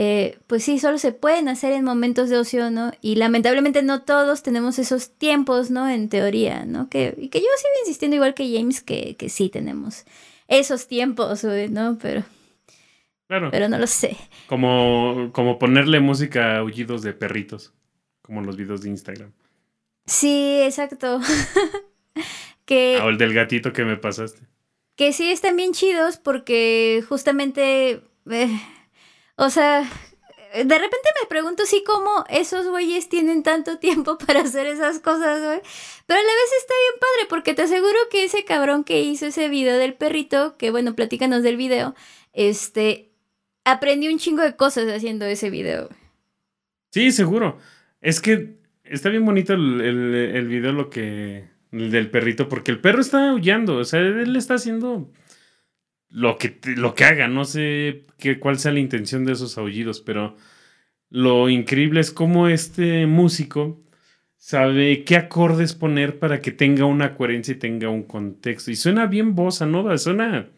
[0.00, 2.92] eh, pues sí, solo se pueden hacer en momentos de ocio, ¿no?
[3.00, 5.88] Y lamentablemente no todos tenemos esos tiempos, ¿no?
[5.88, 6.88] En teoría, ¿no?
[6.88, 10.04] Que, y que yo sigo insistiendo igual que James, que, que sí tenemos
[10.46, 11.98] esos tiempos, ¿no?
[12.00, 12.22] Pero,
[13.26, 13.50] Claro.
[13.50, 14.16] pero no lo sé.
[14.46, 17.74] Como, como ponerle música a aullidos de perritos,
[18.22, 19.32] como en los videos de Instagram.
[20.06, 21.20] Sí, exacto.
[22.64, 24.40] que, O el del gatito que me pasaste.
[24.96, 28.60] que sí están bien chidos porque justamente, eh,
[29.38, 29.88] o sea,
[30.52, 35.40] de repente me pregunto si cómo esos güeyes tienen tanto tiempo para hacer esas cosas,
[35.40, 35.60] güey.
[36.06, 39.26] Pero a la vez está bien padre porque te aseguro que ese cabrón que hizo
[39.26, 41.94] ese video del perrito, que bueno, platícanos del video,
[42.32, 43.12] este,
[43.64, 45.88] aprendió un chingo de cosas haciendo ese video.
[46.90, 47.58] Sí, seguro.
[48.00, 51.48] Es que está bien bonito el, el, el video lo que.
[51.70, 53.76] el del perrito, porque el perro está aullando.
[53.76, 55.12] O sea, él está haciendo
[56.10, 57.28] lo que, lo que haga.
[57.28, 60.36] No sé qué, cuál sea la intención de esos aullidos, pero
[61.10, 63.82] lo increíble es cómo este músico
[64.36, 68.70] sabe qué acordes poner para que tenga una coherencia y tenga un contexto.
[68.70, 70.50] Y suena bien bossa nova, suena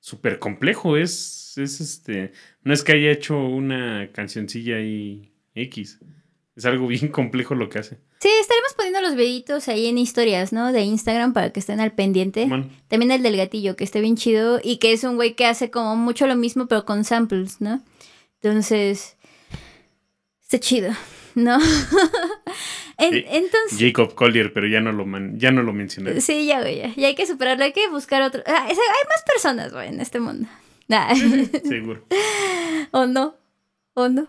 [0.00, 0.96] súper complejo.
[0.96, 2.32] Es, es este.
[2.62, 6.00] No es que haya hecho una cancioncilla ahí X.
[6.56, 7.96] Es algo bien complejo lo que hace.
[8.20, 10.72] Sí, estaremos poniendo los videitos ahí en historias, ¿no?
[10.72, 12.46] De Instagram para que estén al pendiente.
[12.46, 15.46] Man, También el del gatillo, que esté bien chido y que es un güey que
[15.46, 17.82] hace como mucho lo mismo, pero con samples, ¿no?
[18.40, 19.16] Entonces,
[20.42, 20.92] está chido,
[21.34, 21.58] ¿no?
[22.98, 23.14] En-.
[23.28, 26.20] Entonces, Jacob Collier, pero ya no lo, man- ya no lo mencioné.
[26.20, 28.42] sí, ya, güey, ya, ya hay que superarlo, hay que buscar otro.
[28.46, 30.48] Ah, es- hay más personas, güey, en este mundo.
[30.86, 31.12] Nah.
[31.68, 32.04] Seguro.
[32.92, 33.34] o no,
[33.94, 34.28] o no.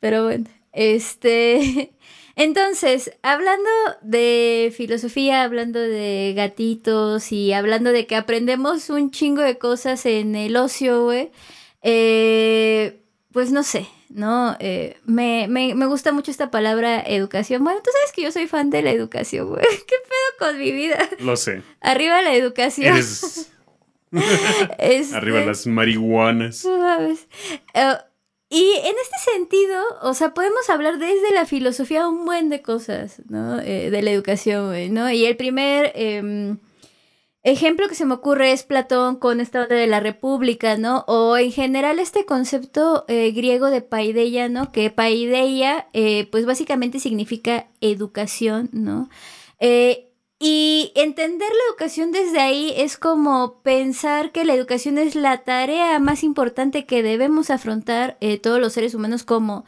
[0.00, 1.92] Pero bueno, este.
[2.36, 3.68] Entonces, hablando
[4.02, 10.34] de filosofía, hablando de gatitos y hablando de que aprendemos un chingo de cosas en
[10.36, 11.30] el ocio, güey,
[11.82, 13.02] eh,
[13.32, 14.56] pues no sé, ¿no?
[14.58, 17.62] Eh, me, me, me gusta mucho esta palabra educación.
[17.62, 19.62] Bueno, tú sabes que yo soy fan de la educación, güey.
[19.86, 20.98] ¿Qué pedo con mi vida?
[21.18, 21.62] Lo sé.
[21.80, 22.94] Arriba la educación.
[22.94, 23.50] Eres
[24.78, 26.64] Este- arriba las marihuanas.
[26.64, 27.26] no mames.
[28.52, 33.22] Y en este sentido, o sea, podemos hablar desde la filosofía un buen de cosas,
[33.28, 33.60] ¿no?
[33.60, 35.08] Eh, de la educación, ¿no?
[35.08, 36.58] Y el primer em,
[37.44, 41.04] ejemplo que se me ocurre es Platón con esta onda de la república, ¿no?
[41.06, 44.72] O en general este concepto eh, griego de paideia, ¿no?
[44.72, 49.08] Que paideia, eh, pues básicamente significa educación, ¿no?
[50.42, 55.98] Y entender la educación desde ahí es como pensar que la educación es la tarea
[55.98, 59.66] más importante que debemos afrontar eh, todos los seres humanos como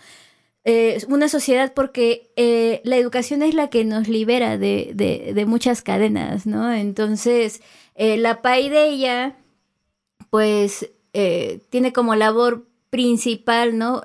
[0.65, 5.47] eh, una sociedad porque eh, la educación es la que nos libera de, de- de
[5.47, 6.73] muchas cadenas, ¿no?
[6.73, 7.61] Entonces,
[7.97, 9.37] la paideia,
[10.31, 10.91] pues,
[11.71, 14.03] tiene como labor principal, ¿no?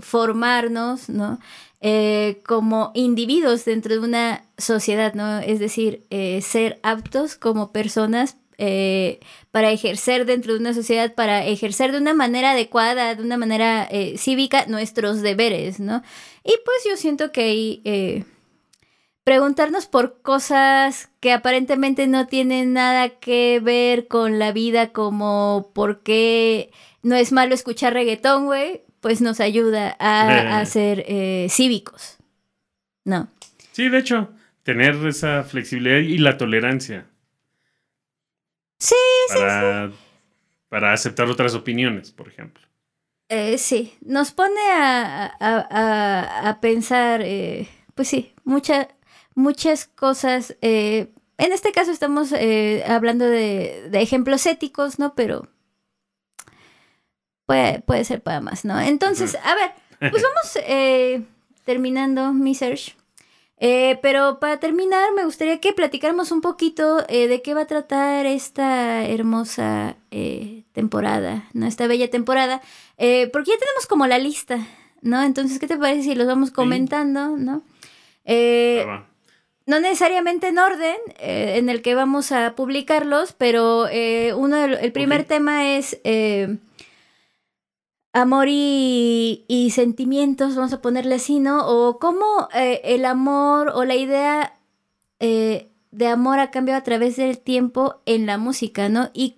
[0.00, 1.38] Formarnos, ¿no?
[1.80, 5.40] Eh, como individuos dentro de una sociedad, ¿no?
[5.40, 11.44] Es decir, eh, ser aptos como personas eh, para ejercer dentro de una sociedad, para
[11.44, 16.02] ejercer de una manera adecuada, de una manera cívica, nuestros deberes, ¿no?
[16.42, 18.24] Y pues yo siento que ahí
[19.24, 26.02] preguntarnos por cosas que aparentemente no tienen nada que ver con la vida, como por
[26.02, 26.70] qué
[27.02, 32.16] no es malo escuchar reggaetón, güey, pues nos ayuda a, a ser eh, cívicos.
[33.04, 33.28] No.
[33.72, 34.30] Sí, de hecho,
[34.62, 37.06] tener esa flexibilidad y la tolerancia.
[38.78, 38.94] Sí,
[39.28, 39.90] para,
[40.68, 42.62] para aceptar otras opiniones, por ejemplo.
[43.28, 48.88] Eh, sí, nos pone a, a, a- a pensar, eh, pues sí, mucha-
[49.34, 50.56] muchas cosas.
[50.62, 52.32] eh, en este caso estamos
[52.86, 55.14] hablando de, de ejemplos éticos, ¿no?
[55.14, 55.48] Pero
[57.46, 58.78] puede, puede ser para más, ¿no?
[58.80, 59.70] Entonces, a ver,
[60.10, 61.22] pues vamos eh,
[61.64, 62.96] terminando mi search.
[63.58, 67.66] Eh, pero para terminar, me gustaría que platicáramos un poquito eh, de qué va a
[67.66, 71.66] tratar esta hermosa eh, temporada, ¿no?
[71.66, 72.60] Esta bella temporada,
[72.98, 74.58] eh, porque ya tenemos como la lista,
[75.00, 75.22] ¿no?
[75.22, 77.62] Entonces, ¿qué te parece si los vamos comentando, ¿no?
[79.64, 84.92] No necesariamente en orden eh, en el que vamos a publicarlos, pero eh, uno el
[84.92, 85.98] primer tema es
[88.16, 91.66] amor y, sentimientos, vamos a ponerle así, ¿no?
[91.66, 94.54] O cómo eh, el amor o la idea
[95.20, 99.10] eh, de amor ha cambiado a través del tiempo en la música, ¿no?
[99.12, 99.36] Y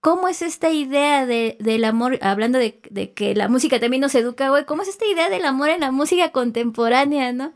[0.00, 2.80] cómo es esta idea de, del amor, hablando de,
[3.14, 5.90] que la música también nos educa, güey, cómo es esta idea del amor en la
[5.90, 7.54] música contemporánea, ¿no?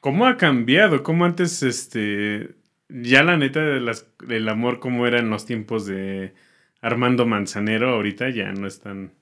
[0.00, 1.02] ¿Cómo ha cambiado?
[1.02, 2.56] ¿Cómo antes, este,
[2.88, 3.94] ya la neta de
[4.26, 6.34] del amor, cómo era en los tiempos de
[6.80, 9.12] Armando Manzanero, ahorita ya no están,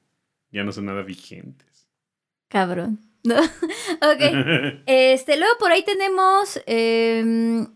[0.50, 1.88] ya no son nada vigentes.
[2.48, 3.00] Cabrón.
[3.24, 3.36] ¿No?
[3.40, 4.82] ok.
[4.86, 7.68] Este, luego por ahí tenemos em,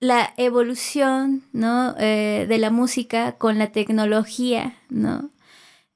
[0.00, 1.94] la evolución, ¿no?
[1.98, 5.30] Eh, de la música con la tecnología, ¿no?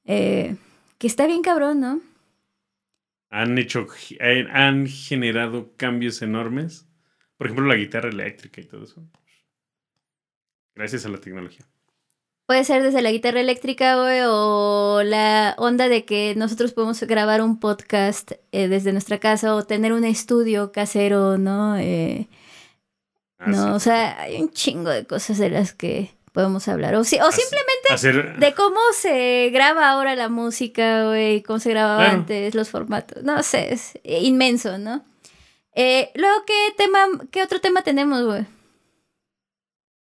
[0.05, 0.55] Eh,
[0.97, 2.01] que está bien cabrón, ¿no?
[3.35, 3.85] han hecho,
[4.19, 6.87] eh, han generado cambios enormes.
[7.37, 9.05] Por ejemplo, la guitarra eléctrica y todo eso.
[10.73, 11.65] Gracias a la tecnología.
[12.47, 17.41] Puede ser desde la guitarra eléctrica, güey, o la onda de que nosotros podemos grabar
[17.41, 21.77] un podcast eh, desde nuestra casa o tener un estudio casero, ¿no?
[21.77, 22.27] Eh,
[23.37, 23.69] Ah, no, sí.
[23.71, 26.95] o sea, hay un chingo de cosas de las que podemos hablar.
[26.95, 31.71] O, sí, o simplemente hacer, de cómo se graba ahora la música, güey, cómo se
[31.71, 32.19] grababa Claro.
[32.19, 33.23] antes, los formatos.
[33.23, 35.03] No sé, es inmenso, ¿no?
[35.73, 38.45] Eh, luego, ¿qué tema, qué otro tema tenemos, güey?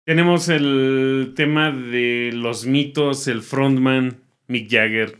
[0.10, 4.18] Tenemos el tema de los mitos, el frontman,
[4.48, 5.20] Mick Jagger.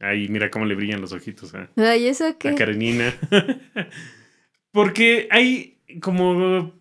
[0.00, 2.54] Ahí mira cómo le brillan los ojitos a, Ay, ¿eso a qué?
[2.54, 3.12] Karenina.
[4.70, 6.72] Porque hay como,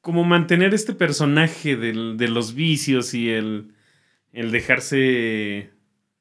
[0.00, 3.72] como mantener este personaje del- de los vicios y el,
[4.32, 5.70] el dejarse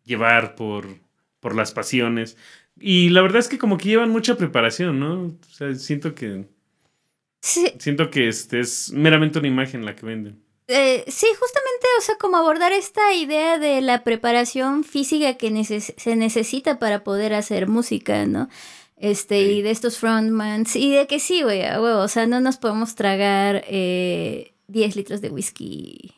[0.04, 0.88] llevar por,
[1.42, 2.38] por las pasiones.
[2.80, 5.26] Y la verdad es que como que llevan mucha preparación, ¿no?
[5.26, 6.46] O sea, siento que,
[7.42, 10.44] Sí, siento que este es meramente una imagen la que venden.
[10.68, 15.96] eh, sí, justamente, o sea, como abordar esta idea de la preparación física que neces-
[15.98, 18.50] se necesita para poder hacer música, ¿no?
[18.98, 19.52] Este, Sí.
[19.54, 23.64] y de estos frontmans, y de que sí, güey, o sea, no nos podemos tragar
[23.68, 26.14] eh, 10 litros de whisky.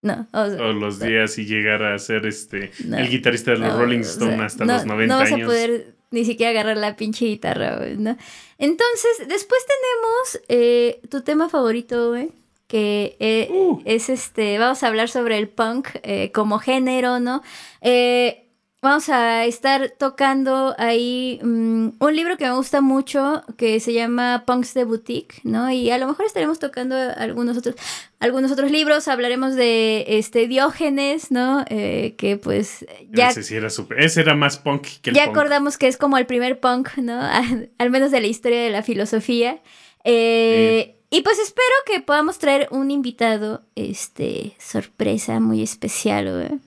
[0.00, 3.58] No, o sea, todos los días y llegar a ser este No, el guitarrista de
[3.58, 5.42] los no, Rolling o sea, Stone hasta los 90 no vas años.
[5.44, 8.16] a poder ni siquiera agarrar la pinche guitarra, güey, ¿no?
[8.58, 12.30] Entonces, después tenemos eh, tu tema favorito, güey,
[12.66, 13.80] que eh, Uh.
[13.84, 17.42] es este, vamos a hablar sobre el punk eh, como género, ¿no?
[17.80, 18.47] Eh,
[18.80, 24.44] vamos a estar tocando ahí mm, un libro que me gusta mucho que se llama
[24.46, 25.70] Punks de Boutique, ¿no?
[25.70, 27.74] Y a lo mejor estaremos tocando algunos otros,
[28.20, 31.64] algunos otros libros, hablaremos de este Diógenes, ¿no?
[31.68, 34.00] Eh, que pues ya Ese sí era súper.
[34.00, 35.36] Ese era más punk que el ya punk.
[35.36, 37.20] acordamos que es como el primer punk, ¿no?
[37.78, 39.60] Al menos de la historia de la filosofía.
[40.04, 46.60] Eh, Y pues espero que podamos traer un invitado, este, sorpresa muy especial, güey.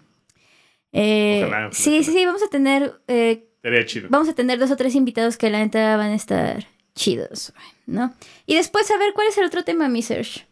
[0.93, 3.47] Eh, Ojalá, sí, sí, sí, vamos a tener, eh,
[3.85, 4.09] chido.
[4.09, 7.53] vamos a tener dos o tres invitados que la neta van a estar chidos,
[7.85, 8.13] ¿no?
[8.45, 10.45] Y después a ver cuál es el otro tema, mi Serge.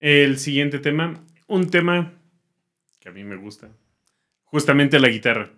[0.00, 2.12] El siguiente tema, un tema
[3.00, 3.68] que a mí me gusta.
[4.44, 5.50] Justamente la guitarra.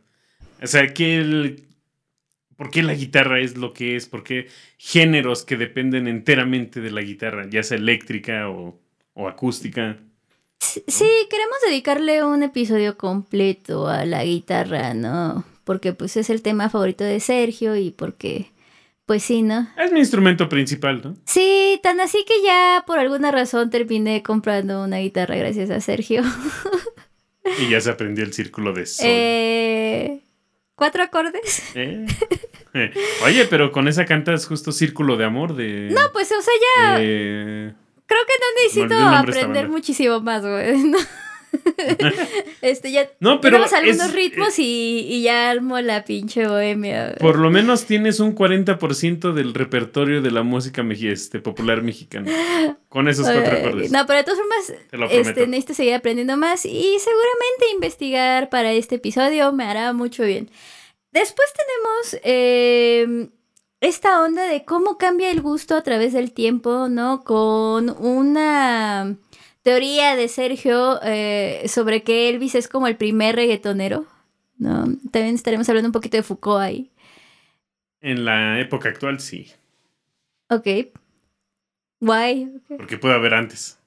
[0.62, 1.64] O sea, que el,
[2.56, 4.06] ¿por qué la guitarra es lo que es?
[4.06, 8.80] ¿Por qué géneros que dependen enteramente de la guitarra, ya sea eléctrica o,
[9.14, 9.98] o acústica?
[10.62, 15.44] Sí, sí, queremos dedicarle un episodio completo a la guitarra, ¿no?
[15.64, 18.52] Porque pues es el tema favorito de Sergio y porque,
[19.04, 19.68] pues sí, ¿no?
[19.76, 21.16] Es mi instrumento principal, ¿no?
[21.24, 26.22] Sí, tan así que ya por alguna razón terminé comprando una guitarra gracias a Sergio.
[27.58, 29.04] Y ya se aprendió el círculo de sol.
[29.08, 30.20] Eh,
[30.76, 31.62] ¿Cuatro acordes?
[31.74, 32.06] ¿Eh?
[32.72, 32.92] Eh,
[33.24, 35.88] Oye, pero con esa cantas justo Círculo de Amor de...
[35.90, 37.74] No, pues o sea, ya de-
[38.12, 40.78] creo que no necesito aprender muchísimo más, güey.
[40.84, 40.98] ¿no?
[42.62, 47.04] este, ya No, pero tenemos algunos es- ritmos y, y ya armo la pinche bohemia.
[47.06, 47.18] güey.
[47.18, 52.30] Por lo menos tienes un 40% del repertorio de la música este, popular mexicana.
[52.88, 53.90] Con esos cuatro acordes.
[53.90, 58.96] No, pero de todas formas, este, necesito seguir aprendiendo más y seguramente investigar para este
[58.96, 60.50] episodio me hará mucho bien.
[61.12, 63.28] Después tenemos eh,
[63.82, 67.24] esta onda de cómo cambia el gusto a través del tiempo, ¿no?
[67.24, 69.16] Con una
[69.62, 74.06] teoría de Sergio eh, sobre que Elvis es como el primer reggaetonero,
[74.56, 74.84] ¿no?
[75.10, 76.90] También estaremos hablando un poquito de Foucault ahí.
[78.00, 79.50] En la época actual, sí.
[80.48, 80.94] Ok.
[82.00, 82.52] Guay.
[82.68, 83.81] Porque puede haber antes.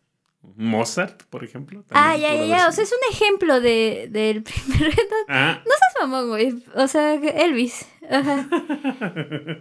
[0.56, 1.84] Mozart, por ejemplo.
[1.92, 2.68] Ah, ya, ya, ya.
[2.68, 5.16] O sea, es un ejemplo de, del primer reto.
[5.28, 5.62] Ah.
[5.66, 6.64] No seas mamón, güey.
[6.76, 7.86] O sea, Elvis.
[8.10, 8.48] Ajá.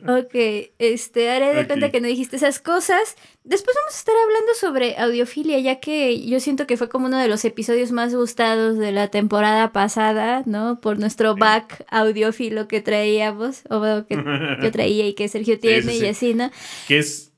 [0.07, 0.35] Ok,
[0.79, 3.17] este, haré de cuenta que no dijiste esas cosas.
[3.43, 7.19] Después vamos a estar hablando sobre audiofilia, ya que yo siento que fue como uno
[7.19, 10.81] de los episodios más gustados de la temporada pasada, ¿no?
[10.81, 11.41] Por nuestro Sí.
[11.41, 14.17] back audiófilo que traíamos, o que
[14.63, 16.07] yo traía y que Sergio tiene sí, y sí.
[16.07, 16.51] así, ¿no?
[16.87, 17.33] que es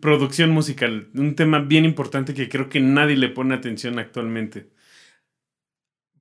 [0.00, 4.70] producción musical, un tema bien importante que creo que nadie le pone atención actualmente.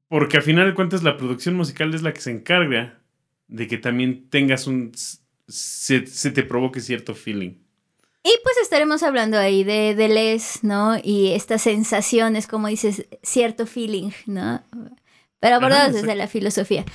[0.08, 3.02] Porque a final de cuentas la producción musical es la que se encarga
[3.48, 4.92] de que también tengas un...
[5.48, 7.56] se, se te provoque cierto feeling.
[8.24, 10.96] Y pues estaremos hablando ahí de, de Les, ¿no?
[11.04, 14.64] Y estas sensaciones, como dices, cierto feeling, ¿no?
[15.42, 16.86] Pero abordados desde la filosofía.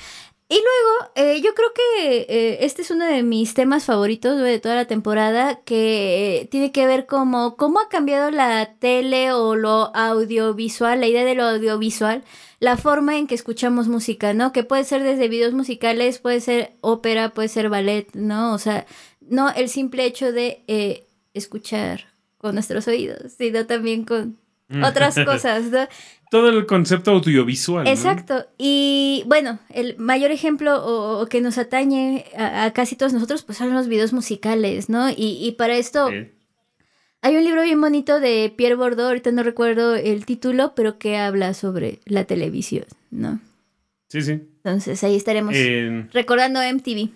[0.51, 4.59] Y luego, eh, yo creo que eh, este es uno de mis temas favoritos de
[4.59, 9.55] toda la temporada, que eh, tiene que ver como cómo ha cambiado la tele o
[9.55, 12.23] lo audiovisual, la idea de lo audiovisual,
[12.59, 14.51] la forma en que escuchamos música, ¿no?
[14.51, 18.53] Que puede ser desde videos musicales, puede ser ópera, puede ser ballet, ¿no?
[18.55, 18.87] O sea,
[19.21, 22.05] no el simple hecho de eh, escuchar
[22.39, 24.39] con nuestros oídos, sino también con
[24.83, 25.87] otras cosas, ¿no?
[26.31, 27.85] Todo el concepto audiovisual.
[27.85, 27.89] ¿no?
[27.89, 28.45] Exacto.
[28.57, 33.41] Y bueno, el mayor ejemplo o, o que nos atañe a, a casi todos nosotros,
[33.43, 35.09] pues son los videos musicales, ¿no?
[35.09, 36.09] Y, y para esto
[37.21, 41.17] hay un libro bien bonito de Pierre Bordeaux, ahorita no recuerdo el título, pero que
[41.17, 43.41] habla sobre la televisión, ¿no?
[44.07, 44.31] Sí, sí.
[44.63, 45.53] Entonces ahí estaremos
[46.13, 47.09] recordando MTV.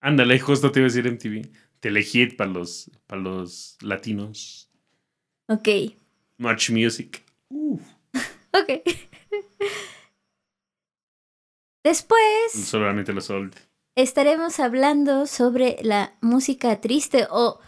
[0.00, 1.48] ándale, justo te iba a decir MTV.
[1.80, 4.68] Telehit para los, para los latinos.
[5.46, 5.68] Ok.
[6.38, 7.22] Much Music.
[7.50, 7.80] Uf.
[8.52, 8.82] Ok.
[11.84, 13.54] Después Solamente los old.
[13.96, 17.60] estaremos hablando sobre la música triste o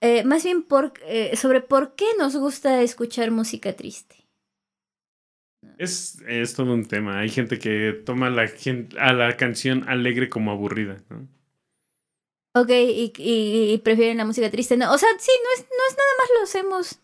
[0.00, 4.16] eh, más bien por, eh, sobre por qué nos gusta escuchar música triste.
[5.78, 7.18] Es, es todo un tema.
[7.20, 8.48] Hay gente que toma la
[8.98, 10.98] a la canción alegre como aburrida.
[11.08, 11.26] ¿no?
[12.56, 14.92] Ok, y, y- y prefieren la música triste, ¿no?
[14.92, 17.00] O sea, sí, no es, no es nada más los hemos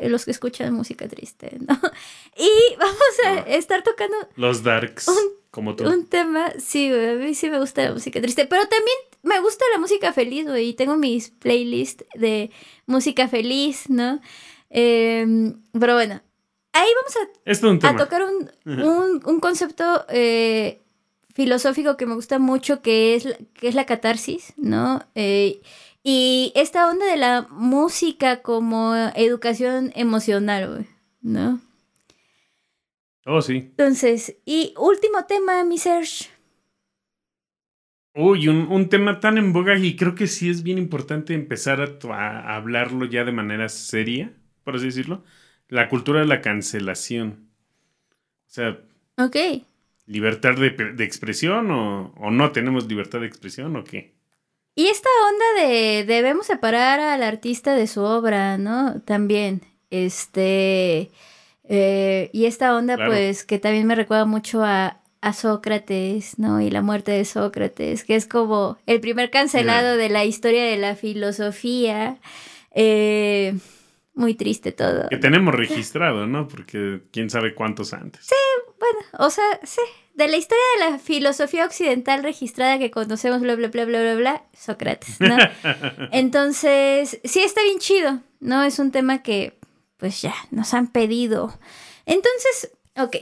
[0.00, 1.74] los que escuchan música triste, ¿no?
[2.36, 3.46] Y vamos a No.
[3.46, 5.16] estar tocando Los darks, Un-
[5.50, 5.84] como tú.
[5.88, 9.40] un tema, sí, güey, a mí sí me gusta la música triste, pero también me
[9.40, 12.50] gusta la música feliz, güey, y tengo mis playlists de
[12.86, 14.20] música feliz, ¿no?
[14.70, 16.22] Em, pero bueno,
[16.72, 20.80] ahí vamos a es un a tocar un, un, un concepto eh,
[21.34, 25.04] filosófico que me gusta mucho, que es, la- que es la catarsis, ¿no?
[25.14, 25.60] Eh,
[26.02, 30.86] y esta onda de la música como educación emocional, güey,
[31.22, 31.60] ¿no?
[33.26, 33.74] Oh, sí.
[33.76, 36.28] Entonces, y último tema, mi Serge.
[38.14, 41.80] Uy, un, un tema tan en boga y creo que sí es bien importante empezar
[41.80, 44.34] a, a hablarlo ya de manera seria,
[44.64, 45.24] por así decirlo.
[45.68, 47.50] La cultura de la cancelación.
[48.48, 48.80] O sea,
[49.18, 49.36] Ok.
[50.06, 54.14] libertad de, de expresión o, o no tenemos libertad de expresión o qué.
[54.74, 59.00] Y esta onda de debemos separar al artista de su obra, ¿no?
[59.02, 61.10] También, este,
[61.68, 63.10] eh, y esta onda, Claro.
[63.10, 66.60] pues, que también me recuerda mucho a, a Sócrates, ¿no?
[66.60, 70.76] Y la muerte de Sócrates, que es como el primer cancelado de la historia de
[70.78, 72.18] la filosofía.
[72.72, 73.54] Eh,
[74.14, 75.08] muy triste todo.
[75.08, 76.46] Que tenemos registrado, ¿no?
[76.48, 78.28] Porque quién sabe cuántos antes.
[78.92, 79.80] Bueno, o sea, sí,
[80.14, 84.14] de la historia de la filosofía occidental registrada que conocemos, bla, bla, bla, bla, bla,
[84.14, 85.36] bla, Sócrates, ¿no?
[86.12, 88.62] Entonces, sí está bien chido, ¿no?
[88.62, 89.58] Es un tema que,
[89.96, 91.58] pues ya, nos han pedido.
[92.06, 93.16] Entonces, ok.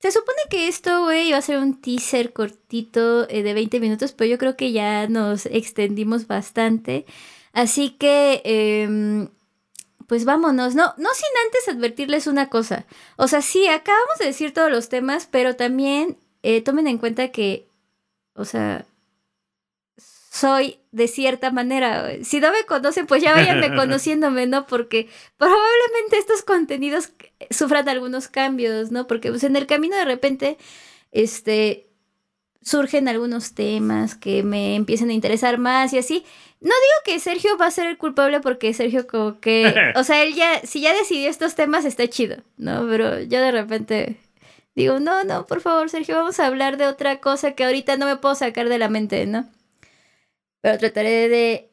[0.00, 4.12] Se supone que esto, güey, iba a ser un teaser cortito eh, de 20 minutos,
[4.12, 7.06] pero yo creo que ya nos extendimos bastante.
[7.54, 9.28] Así que, em,
[10.06, 10.74] pues vámonos.
[10.74, 12.86] No, no sin antes advertirles una cosa.
[13.16, 17.28] O sea, sí, acabamos de decir todos los temas, pero también eh, tomen en cuenta
[17.28, 17.68] que,
[18.34, 18.86] o sea,
[20.34, 22.10] soy de cierta manera.
[22.24, 24.66] Si no me conocen, pues ya váyanme conociéndome, ¿no?
[24.66, 27.12] Porque probablemente estos contenidos
[27.50, 29.06] sufran algunos cambios, ¿no?
[29.06, 30.58] Porque pues en el camino de repente,
[31.12, 31.88] este,
[32.64, 36.24] surgen algunos temas que me empiezan a interesar más y así.
[36.60, 40.22] No digo que Sergio va a ser el culpable porque Sergio como que, o sea,
[40.22, 42.86] él ya, si ya decidió estos temas está chido, ¿no?
[42.88, 44.16] Pero yo de repente
[44.74, 48.06] digo, no, no, por favor, Sergio, vamos a hablar de otra cosa que ahorita no
[48.06, 49.46] me puedo sacar de la mente, ¿no?
[50.62, 51.70] Pero trataré de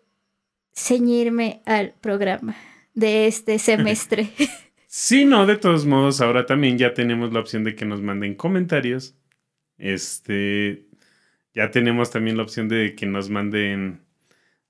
[0.73, 2.55] ceñirme al programa
[2.93, 4.29] de este semestre.
[4.93, 8.35] Sí, no, de todos modos, ahora también ya tenemos la opción de que nos manden
[8.35, 9.15] comentarios.
[9.81, 10.85] Este,
[11.53, 14.01] ya tenemos también la opción de que nos manden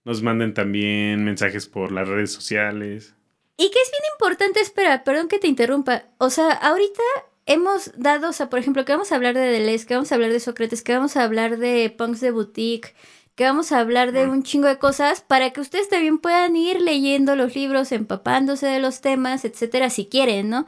[0.03, 3.13] nos manden también mensajes por las redes sociales.
[3.57, 6.05] Y que es bien importante, espera, perdón que te interrumpa.
[6.17, 7.03] O sea, ahorita
[7.45, 10.15] hemos dado, o sea, por ejemplo, que vamos a hablar de Deleuze, que vamos a
[10.15, 12.95] hablar de Sócrates, que vamos a hablar de punks de boutique,
[13.35, 16.81] que vamos a hablar de un chingo de cosas para que ustedes también puedan ir
[16.81, 20.65] leyendo los libros, empapándose de los temas, etcétera, si quieren, ¿no?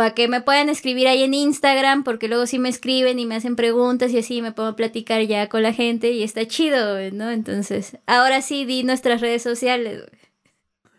[0.00, 3.34] Para que me puedan escribir ahí en Instagram, porque luego sí me escriben y me
[3.34, 7.30] hacen preguntas y así me puedo platicar ya con la gente y está chido, ¿no?
[7.30, 10.04] Entonces, ahora sí di nuestras redes sociales.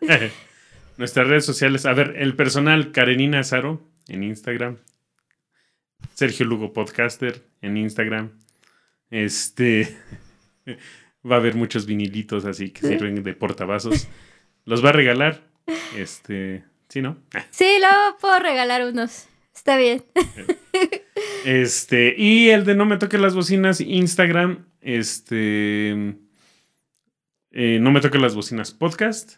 [0.98, 1.84] Nuestras redes sociales.
[1.84, 4.78] A ver, el personal Karenina Azaro en Instagram.
[6.14, 8.30] Sergio Lugo Podcaster en Instagram.
[9.10, 9.96] Este.
[11.28, 14.06] Va a haber muchos vinilitos así que sirven de portavasos.
[14.64, 15.42] Los va a regalar.
[15.96, 16.62] Este.
[16.92, 17.16] Sí, ¿no?
[17.52, 19.24] Sí, luego puedo regalar unos.
[19.54, 20.04] Está bien.
[21.46, 22.14] Este.
[22.18, 24.66] Y el de No Me Toque las Bocinas, Instagram.
[24.82, 25.92] Este.
[27.52, 29.36] eh, no Me Toque las Bocinas Podcast.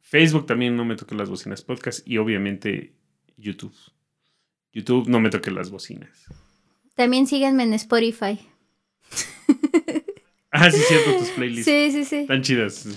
[0.00, 2.08] Facebook también No Me Toque las Bocinas Podcast.
[2.08, 2.94] Y obviamente
[3.36, 3.76] YouTube.
[4.72, 6.24] YouTube No Me Toque las Bocinas.
[6.94, 8.38] También síganme en Spotify.
[10.50, 11.66] Ah, sí, cierto, tus playlists.
[11.66, 12.16] Sí, sí, sí.
[12.20, 12.88] Están chidas.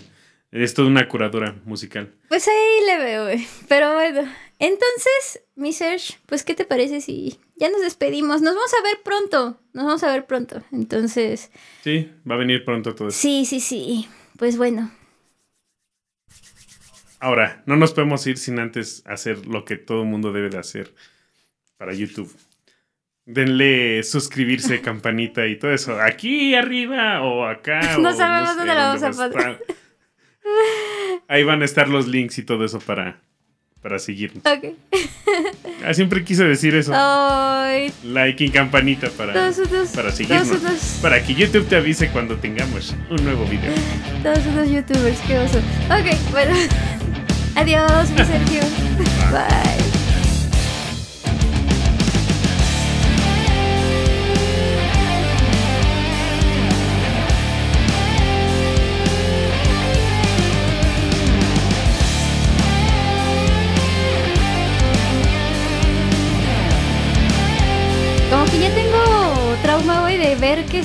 [0.52, 2.14] Es toda una curadora musical.
[2.30, 3.46] Pues ahí le veo, güey.
[3.68, 4.22] Pero bueno.
[4.60, 8.42] Entonces, mi Serge, pues, ¿qué te parece si ya nos despedimos?
[8.42, 9.60] Nos vamos a ver pronto.
[9.74, 10.64] Nos vamos a ver pronto.
[10.72, 11.52] Entonces,
[11.84, 13.20] Sí, va a venir pronto todo esto.
[13.20, 14.08] sí, sí, sí.
[14.38, 14.92] Pues bueno.
[17.20, 20.60] Ahora, no nos podemos ir sin antes hacer lo que todo el mundo debe de
[20.60, 20.94] hacer
[21.78, 22.34] para YouTube.
[23.26, 26.00] Denle suscribirse, campanita y todo eso.
[26.02, 27.98] Aquí arriba o acá.
[27.98, 29.60] No o sabemos sé dónde la vamos a estar.
[31.28, 33.20] Ahí van a estar los links y todo eso para,
[33.82, 34.44] para seguirnos.
[34.46, 34.74] Ok.
[35.86, 36.92] Ah, siempre quise decir eso.
[36.96, 40.50] Ay, Like y campanita para, todos para todos seguirnos.
[40.50, 43.72] unos, Para que YouTube te avise cuando tengamos un nuevo video.
[44.24, 45.60] todos unos youtubers, qué oso.
[45.90, 46.56] Ok, bueno.
[47.56, 48.62] Adiós, mi Sergio.
[49.32, 49.78] Bye.
[49.78, 49.87] Como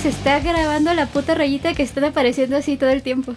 [0.02, 3.36] se está grabando la puta rayita que están apareciendo así todo el tiempo.